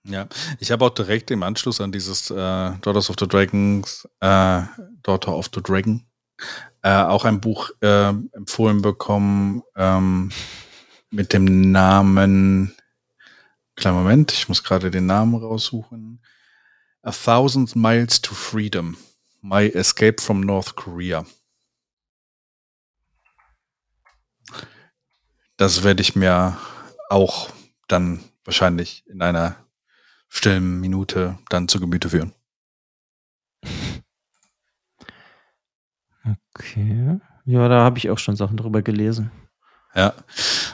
[0.06, 0.28] Ja,
[0.60, 4.62] ich habe auch direkt im Anschluss an dieses äh, Daughters of the Dragons, äh,
[5.04, 6.06] Daughter of the Dragon,
[6.82, 10.32] äh, auch ein Buch äh, empfohlen bekommen ähm,
[11.12, 12.74] mit dem Namen
[13.80, 16.22] Kleinen Moment, ich muss gerade den Namen raussuchen.
[17.02, 18.98] A Thousand Miles to Freedom.
[19.42, 21.26] My Escape from North Korea.
[25.56, 26.58] Das werde ich mir
[27.10, 27.52] auch
[27.88, 29.56] dann wahrscheinlich in einer
[30.28, 32.34] stillen Minute dann zu Gemüte führen.
[36.54, 37.18] Okay.
[37.46, 39.32] Ja, da habe ich auch schon Sachen drüber gelesen.
[39.96, 40.14] Ja,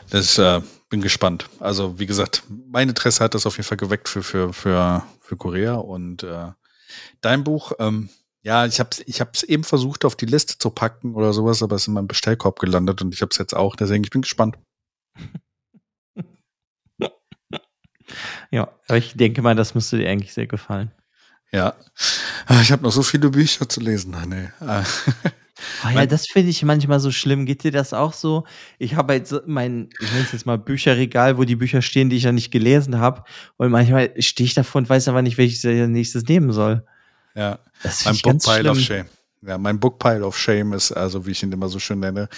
[0.10, 1.50] das äh, bin gespannt.
[1.60, 5.38] Also wie gesagt, mein Interesse hat das auf jeden Fall geweckt für für für für
[5.38, 6.52] Korea und äh,
[7.22, 7.74] dein Buch.
[7.80, 8.10] Ähm,
[8.42, 11.76] ja, ich habe ich hab's eben versucht auf die Liste zu packen oder sowas, aber
[11.76, 13.76] es ist in meinem Bestellkorb gelandet und ich habe es jetzt auch.
[13.76, 14.58] Deswegen ich bin gespannt.
[18.52, 20.92] ja, aber ich denke mal, das müsste dir eigentlich sehr gefallen.
[21.52, 21.76] Ja,
[22.48, 24.16] ah, ich habe noch so viele Bücher zu lesen.
[24.28, 24.50] Nee.
[25.86, 27.46] Oh ja, das finde ich manchmal so schlimm.
[27.46, 28.46] Geht dir das auch so?
[28.78, 32.10] Ich habe halt so mein, ich nenne es jetzt mal Bücherregal, wo die Bücher stehen,
[32.10, 33.24] die ich ja nicht gelesen habe.
[33.58, 36.86] Und manchmal stehe ich davor und weiß aber nicht, welches ich als nächstes nehmen soll.
[37.36, 39.06] Ja, das mein Bookpile of Shame.
[39.42, 42.30] Ja, mein Bookpile of Shame ist, also wie ich ihn immer so schön nenne.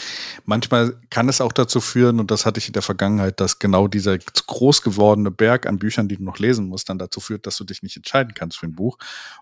[0.45, 3.87] Manchmal kann es auch dazu führen, und das hatte ich in der Vergangenheit, dass genau
[3.87, 7.55] dieser groß gewordene Berg an Büchern, die du noch lesen musst, dann dazu führt, dass
[7.57, 8.97] du dich nicht entscheiden kannst für ein Buch.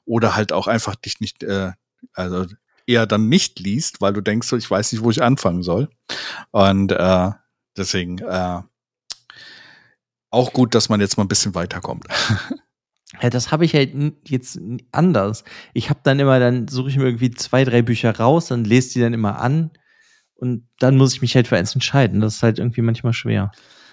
[0.06, 1.72] Oder halt auch einfach dich nicht, äh,
[2.14, 2.46] also
[2.88, 5.90] eher dann nicht liest, weil du denkst, so, ich weiß nicht, wo ich anfangen soll.
[6.52, 7.32] Und äh,
[7.78, 8.62] deswegen äh,
[10.30, 12.06] auch gut, dass man jetzt mal ein bisschen weiterkommt.
[13.22, 13.94] Ja, das habe ich halt
[14.28, 14.60] jetzt
[14.92, 15.44] anders.
[15.74, 18.94] Ich habe dann immer, dann suche ich mir irgendwie zwei, drei Bücher raus, dann lese
[18.94, 19.72] die dann immer an
[20.34, 22.20] und dann muss ich mich halt für eins entscheiden.
[22.20, 23.52] Das ist halt irgendwie manchmal schwer.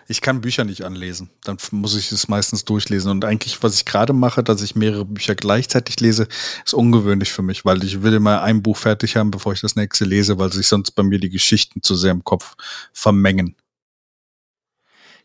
[0.09, 1.31] Ich kann Bücher nicht anlesen.
[1.45, 3.11] Dann muss ich es meistens durchlesen.
[3.11, 6.29] Und eigentlich, was ich gerade mache, dass ich mehrere Bücher gleichzeitig lese,
[6.65, 9.77] ist ungewöhnlich für mich, weil ich will immer ein Buch fertig haben, bevor ich das
[9.77, 12.57] nächste lese, weil sich sonst bei mir die Geschichten zu sehr im Kopf
[12.93, 13.57] vermengen.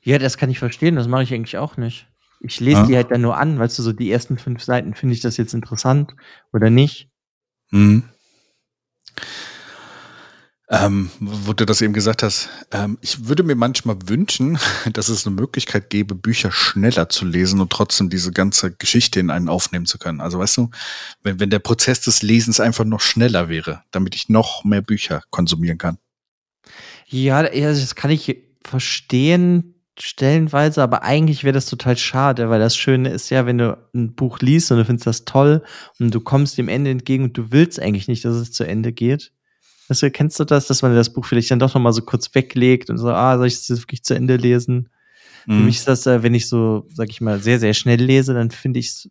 [0.03, 0.95] Ja, das kann ich verstehen.
[0.95, 2.07] Das mache ich eigentlich auch nicht.
[2.39, 2.85] Ich lese ja.
[2.85, 5.37] die halt dann nur an, weißt du, so die ersten fünf Seiten, finde ich das
[5.37, 6.15] jetzt interessant
[6.53, 7.09] oder nicht?
[7.71, 8.03] Mhm
[10.69, 14.59] ähm, wo du das eben gesagt hast, ähm, ich würde mir manchmal wünschen,
[14.93, 19.29] dass es eine Möglichkeit gäbe, Bücher schneller zu lesen und trotzdem diese ganze Geschichte in
[19.29, 20.19] einen aufnehmen zu können.
[20.19, 20.69] Also weißt du,
[21.23, 25.21] wenn, wenn der Prozess des Lesens einfach noch schneller wäre, damit ich noch mehr Bücher
[25.29, 25.97] konsumieren kann.
[27.07, 33.09] Ja, das kann ich verstehen, stellenweise, aber eigentlich wäre das total schade, weil das Schöne
[33.09, 35.63] ist ja, wenn du ein Buch liest und du findest das toll
[35.97, 38.91] und du kommst dem Ende entgegen und du willst eigentlich nicht, dass es zu Ende
[38.91, 39.31] geht
[39.87, 42.33] Du, kennst du das, dass man das Buch vielleicht dann doch noch mal so kurz
[42.35, 44.89] weglegt und so, ah, soll ich das jetzt wirklich zu Ende lesen?
[45.45, 45.57] Mhm.
[45.57, 48.33] Für mich ist das, äh, wenn ich so, sag ich mal, sehr, sehr schnell lese,
[48.33, 49.09] dann finde ich es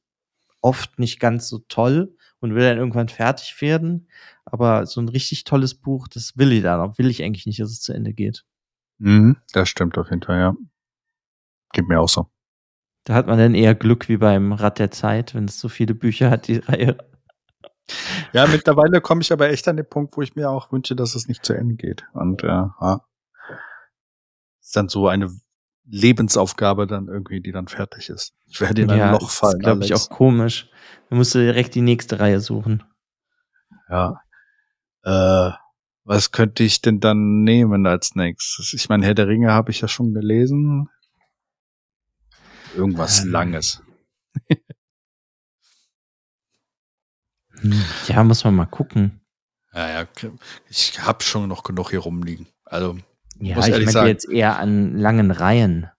[0.61, 4.09] oft nicht ganz so toll und will dann irgendwann fertig werden.
[4.45, 7.61] Aber so ein richtig tolles Buch, das will ich dann auch, will ich eigentlich nicht,
[7.61, 8.45] dass es zu Ende geht.
[8.99, 10.57] Mhm, das stimmt auf jeden Fall, ja.
[11.73, 12.27] Geht mir auch so.
[13.05, 15.95] Da hat man dann eher Glück wie beim Rad der Zeit, wenn es so viele
[15.95, 16.99] Bücher hat, die Reihe.
[18.33, 21.15] Ja, mittlerweile komme ich aber echt an den Punkt, wo ich mir auch wünsche, dass
[21.15, 22.05] es nicht zu Ende geht.
[22.13, 23.01] Und äh, ja,
[24.61, 25.31] ist dann so eine
[25.89, 28.35] Lebensaufgabe dann irgendwie, die dann fertig ist.
[28.47, 29.61] Ich werde in ja, ein Loch fallen.
[29.61, 30.69] glaube ich auch komisch.
[31.09, 32.83] Du musst direkt die nächste Reihe suchen.
[33.89, 34.21] Ja.
[35.05, 35.53] Äh,
[36.03, 38.75] was könnte ich denn dann nehmen als nächstes?
[38.75, 40.89] Ich meine, Herr der Ringe habe ich ja schon gelesen.
[42.75, 43.31] Irgendwas ähm.
[43.31, 43.83] Langes.
[48.09, 49.21] Ja, muss man mal gucken.
[49.73, 50.07] Ja, ja,
[50.69, 52.47] ich habe schon noch genug hier rumliegen.
[52.65, 52.99] Also,
[53.39, 55.91] ja, muss ich meine sagen, jetzt eher an langen Reihen.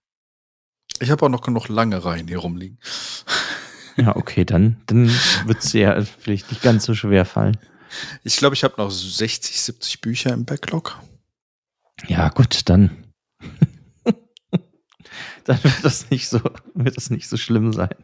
[1.00, 2.78] Ich habe auch noch genug lange Reihen hier rumliegen.
[3.96, 5.08] Ja, okay, dann, dann
[5.46, 7.56] wird es ja vielleicht nicht ganz so schwer fallen.
[8.22, 11.00] Ich glaube, ich habe noch 60, 70 Bücher im Backlog.
[12.06, 13.04] Ja, gut, dann
[15.48, 16.40] dann wird das nicht so,
[16.74, 17.94] wird das nicht so schlimm sein.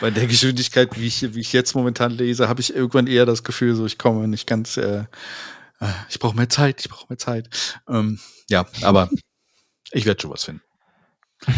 [0.00, 3.42] Bei der Geschwindigkeit, wie ich, wie ich jetzt momentan lese, habe ich irgendwann eher das
[3.42, 5.04] Gefühl, so ich komme nicht ganz, äh,
[5.80, 7.80] äh ich brauche mehr Zeit, ich brauche mehr Zeit.
[7.88, 9.10] Ähm, ja, aber
[9.90, 10.62] ich werde schon was finden.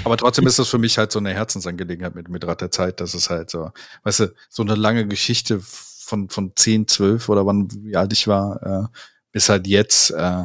[0.05, 3.01] Aber trotzdem ist das für mich halt so eine Herzensangelegenheit mit, mit Rat der Zeit,
[3.01, 3.70] dass es halt so,
[4.03, 8.26] weißt du, so eine lange Geschichte von, von 10, 12 oder wann, wie alt ich
[8.26, 8.99] war, äh,
[9.30, 10.44] bis halt jetzt, äh,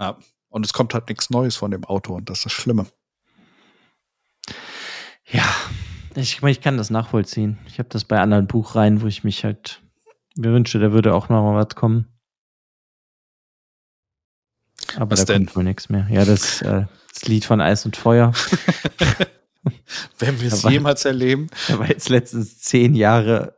[0.00, 0.18] ja.
[0.48, 2.86] Und es kommt halt nichts Neues von dem Autor und das ist das Schlimme.
[5.28, 5.44] Ja,
[6.14, 7.58] ich, ich kann das nachvollziehen.
[7.66, 9.82] Ich habe das bei anderen Buchreihen, wo ich mich halt
[10.36, 12.06] mir wünsche, da würde auch noch mal was kommen.
[14.96, 15.46] Aber was da denn?
[15.46, 16.06] kommt wohl nichts mehr.
[16.10, 18.32] Ja, das, äh, das Lied von Eis und Feuer.
[20.18, 21.48] Werden wir es jemals erleben?
[21.68, 23.56] Da war jetzt letztens zehn Jahre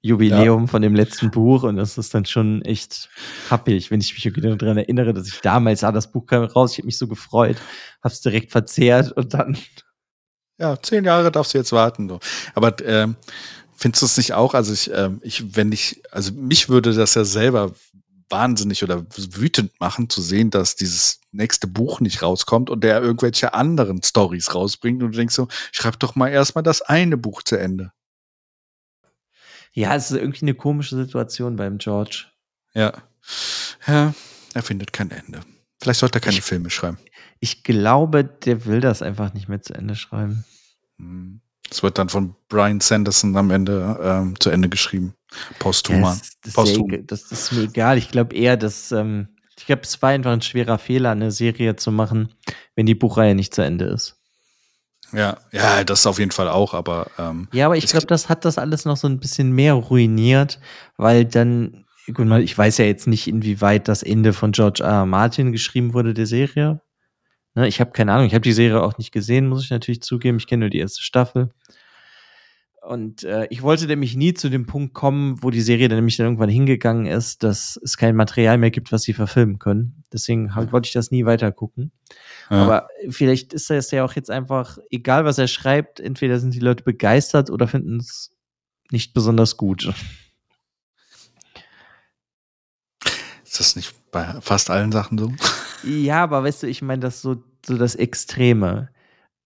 [0.00, 0.66] Jubiläum ja.
[0.68, 3.10] von dem letzten Buch und das ist dann schon echt
[3.50, 6.72] happig, wenn ich mich wieder daran erinnere, dass ich damals, ah, das Buch kam raus,
[6.72, 7.56] ich habe mich so gefreut,
[8.02, 9.58] hab's direkt verzehrt und dann
[10.58, 12.08] Ja, zehn Jahre darfst du jetzt warten.
[12.08, 12.20] So.
[12.54, 13.16] Aber ähm,
[13.76, 14.54] findest du es nicht auch?
[14.54, 17.72] Also ich, ähm, ich, wenn ich, also mich würde das ja selber
[18.30, 23.54] wahnsinnig oder wütend machen, zu sehen, dass dieses nächste Buch nicht rauskommt und der irgendwelche
[23.54, 27.56] anderen Stories rausbringt und du denkst so, schreib doch mal erstmal das eine Buch zu
[27.56, 27.92] Ende.
[29.72, 32.26] Ja, es ist irgendwie eine komische Situation beim George.
[32.74, 32.92] Ja.
[33.86, 34.12] Ja,
[34.54, 35.40] er findet kein Ende.
[35.80, 36.98] Vielleicht sollte er keine Ich- Filme schreiben.
[37.40, 40.44] Ich glaube, der will das einfach nicht mehr zu Ende schreiben.
[40.98, 41.40] Hm.
[41.70, 45.14] Es wird dann von Brian Sanderson am Ende ähm, zu Ende geschrieben.
[45.58, 46.00] Posthum.
[46.02, 46.90] das, das, ist ja Posthum.
[46.90, 47.98] egal- das ist mir egal.
[47.98, 49.28] Ich glaube eher, dass ähm,
[49.58, 52.32] ich glaube, es war einfach ein schwerer Fehler, eine Serie zu machen,
[52.74, 54.16] wenn die Buchreihe nicht zu Ende ist.
[55.12, 58.44] Ja, ja, das auf jeden Fall auch, aber ähm, Ja, aber ich glaube, das hat
[58.44, 60.60] das alles noch so ein bisschen mehr ruiniert,
[60.96, 64.90] weil dann, gut, mal, ich weiß ja jetzt nicht, inwieweit das Ende von George R.
[64.90, 65.06] R.
[65.06, 66.80] Martin geschrieben wurde, der Serie.
[67.58, 70.00] Ne, ich habe keine Ahnung, ich habe die Serie auch nicht gesehen, muss ich natürlich
[70.00, 70.38] zugeben.
[70.38, 71.50] Ich kenne nur die erste Staffel.
[72.82, 76.16] Und äh, ich wollte nämlich nie zu dem Punkt kommen, wo die Serie dann nämlich
[76.16, 80.04] dann irgendwann hingegangen ist, dass es kein Material mehr gibt, was sie verfilmen können.
[80.12, 81.90] Deswegen hab, wollte ich das nie weiter gucken.
[82.48, 82.62] ja.
[82.62, 86.60] Aber vielleicht ist das ja auch jetzt einfach, egal was er schreibt, entweder sind die
[86.60, 88.30] Leute begeistert oder finden es
[88.92, 89.92] nicht besonders gut.
[93.42, 95.32] ist das nicht bei fast allen Sachen so?
[95.84, 98.88] Ja, aber weißt du, ich meine, das so, so das Extreme.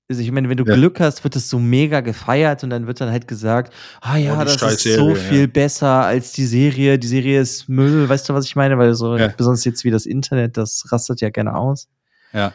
[0.09, 0.75] Also ich meine, wenn du Ja.
[0.75, 4.39] Glück hast, wird es so mega gefeiert und dann wird dann halt gesagt, ah ja,
[4.39, 5.15] Oh, das ist so ja.
[5.15, 6.99] viel besser als die Serie.
[6.99, 8.77] Die Serie ist Müll, weißt du, was ich meine?
[8.79, 9.29] Weil so, Ja.
[9.29, 11.89] besonders jetzt wie das Internet, das rastet ja gerne aus.
[12.35, 12.53] Ja.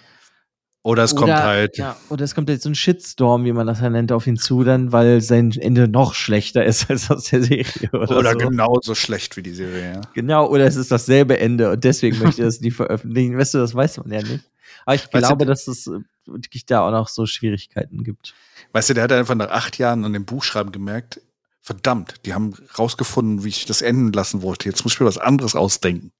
[0.83, 1.77] Oder es kommt Oder- halt.
[1.77, 4.37] Ja, oder es kommt jetzt so ein Shitstorm, wie man das ja nennt, auf ihn
[4.37, 7.65] zu, dann, weil sein Ende noch schlechter ist als aus der Serie.
[7.91, 8.37] Oder, Oder so.
[8.37, 10.01] genauso schlecht wie die Serie, ja.
[10.13, 13.37] Genau, oder es ist dasselbe Ende und deswegen möchte er es nie veröffentlichen.
[13.37, 14.43] Weißt du, das weiß man ja nicht.
[14.87, 18.33] Aber ich Weißt du, glaube, dass es äh, wirklich da auch noch so Schwierigkeiten gibt.
[18.71, 21.19] Weißt du, der hat einfach nach acht Jahren an dem Buchschreiben gemerkt,
[21.59, 24.69] verdammt, die haben rausgefunden, wie ich das enden lassen wollte.
[24.69, 26.13] Jetzt muss ich mir was anderes ausdenken.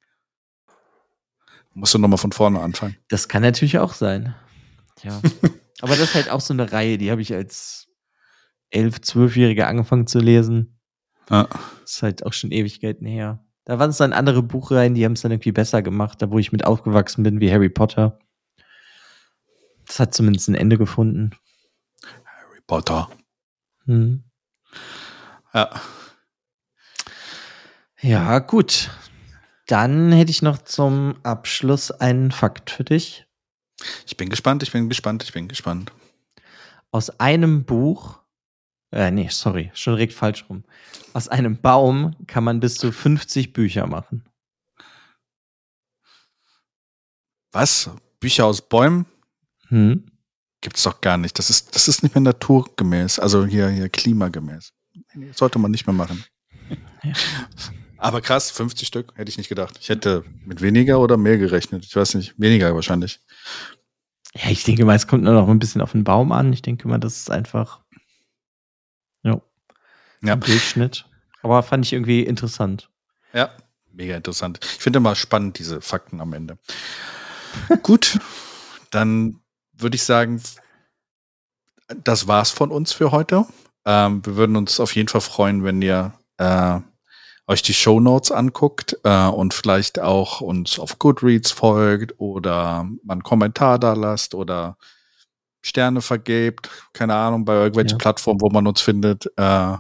[1.76, 2.98] Musst du nochmal von vorne anfangen.
[3.08, 4.36] Das kann natürlich auch sein.
[5.02, 5.22] Ja.
[5.80, 7.88] Aber das ist halt auch so eine Reihe, die habe ich als
[8.70, 10.78] elf, zwölfjähriger angefangen zu lesen.
[11.30, 11.48] Ja.
[11.84, 13.46] Das ist halt auch schon Ewigkeiten her.
[13.64, 16.38] Da waren es dann andere Buchreihen, die haben es dann irgendwie besser gemacht, da wo
[16.38, 18.20] ich mit aufgewachsen bin, wie Harry Potter.
[19.88, 21.32] Das hat zumindest ein Ende gefunden.
[22.04, 23.10] Harry Potter.
[23.86, 24.24] Hm.
[25.54, 25.82] Ja.
[28.02, 28.92] Ja, gut.
[29.66, 33.26] Dann hätte ich noch zum Abschluss einen Fakt für dich.
[34.06, 35.92] Ich bin gespannt, ich bin gespannt, ich bin gespannt.
[36.92, 38.20] Aus einem Buch,
[38.92, 40.64] äh, nee, sorry, schon direkt falsch rum.
[41.14, 44.24] Aus einem Baum kann man bis zu 50 Bücher machen.
[47.52, 47.90] Was?
[48.20, 49.06] Bücher aus Bäumen?
[49.70, 50.06] Hm?
[50.62, 51.38] Gibt's doch gar nicht.
[51.38, 54.74] Das ist, das ist nicht mehr naturgemäß, also hier, hier klimagemäß.
[55.14, 56.24] Nee, Sollte man nicht mehr machen.
[57.04, 57.14] Ja.
[58.00, 59.78] Aber krass, 50 Stück, hätte ich nicht gedacht.
[59.82, 61.86] Ich hätte mit weniger oder mehr gerechnet.
[61.86, 63.22] Ich weiß nicht, weniger wahrscheinlich.
[64.36, 66.54] Ja, ich denke mal, es kommt nur noch ein bisschen auf den Baum an.
[66.54, 67.82] Ich denke mal, das ist einfach
[69.24, 69.42] ja,
[70.22, 70.34] Ja.
[70.34, 71.06] ein Durchschnitt.
[71.42, 72.90] Aber fand ich irgendwie interessant.
[73.34, 73.52] Ja,
[73.92, 74.60] mega interessant.
[74.64, 76.58] Ich finde immer spannend, diese Fakten am Ende.
[77.82, 78.20] Gut,
[78.92, 79.40] dann
[79.78, 80.42] würde ich sagen,
[82.04, 83.46] das war's von uns für heute.
[83.86, 86.80] Ähm, wir würden uns auf jeden Fall freuen, wenn ihr äh,
[87.48, 93.14] euch die Show Notes anguckt äh, und vielleicht auch uns auf Goodreads folgt oder mal
[93.14, 94.78] einen Kommentar da lasst oder
[95.62, 97.98] Sterne vergebt, keine Ahnung, bei irgendwelchen Ja.
[97.98, 99.32] Plattformen, wo man uns findet.
[99.38, 99.78] Äh,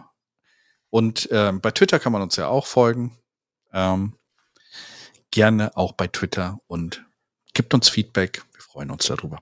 [0.89, 3.17] und äh, bei Twitter kann man uns ja auch folgen.
[3.73, 4.13] Ähm,
[5.31, 7.05] gerne auch bei Twitter und
[7.53, 8.43] gibt uns Feedback.
[8.53, 9.39] Wir freuen uns darüber.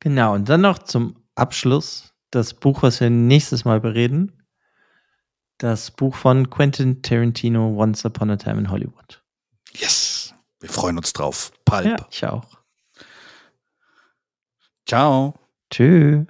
[0.00, 4.42] Genau, und dann noch zum Abschluss das Buch, was wir nächstes Mal bereden.
[5.58, 9.22] Das Buch von Quentin Tarantino, Once Upon a Time in Hollywood.
[9.72, 11.52] Yes, wir freuen uns drauf.
[11.64, 11.86] Palp.
[11.86, 12.58] Ja, ich auch.
[14.86, 15.34] Ciao.
[15.70, 16.26] Tschüss.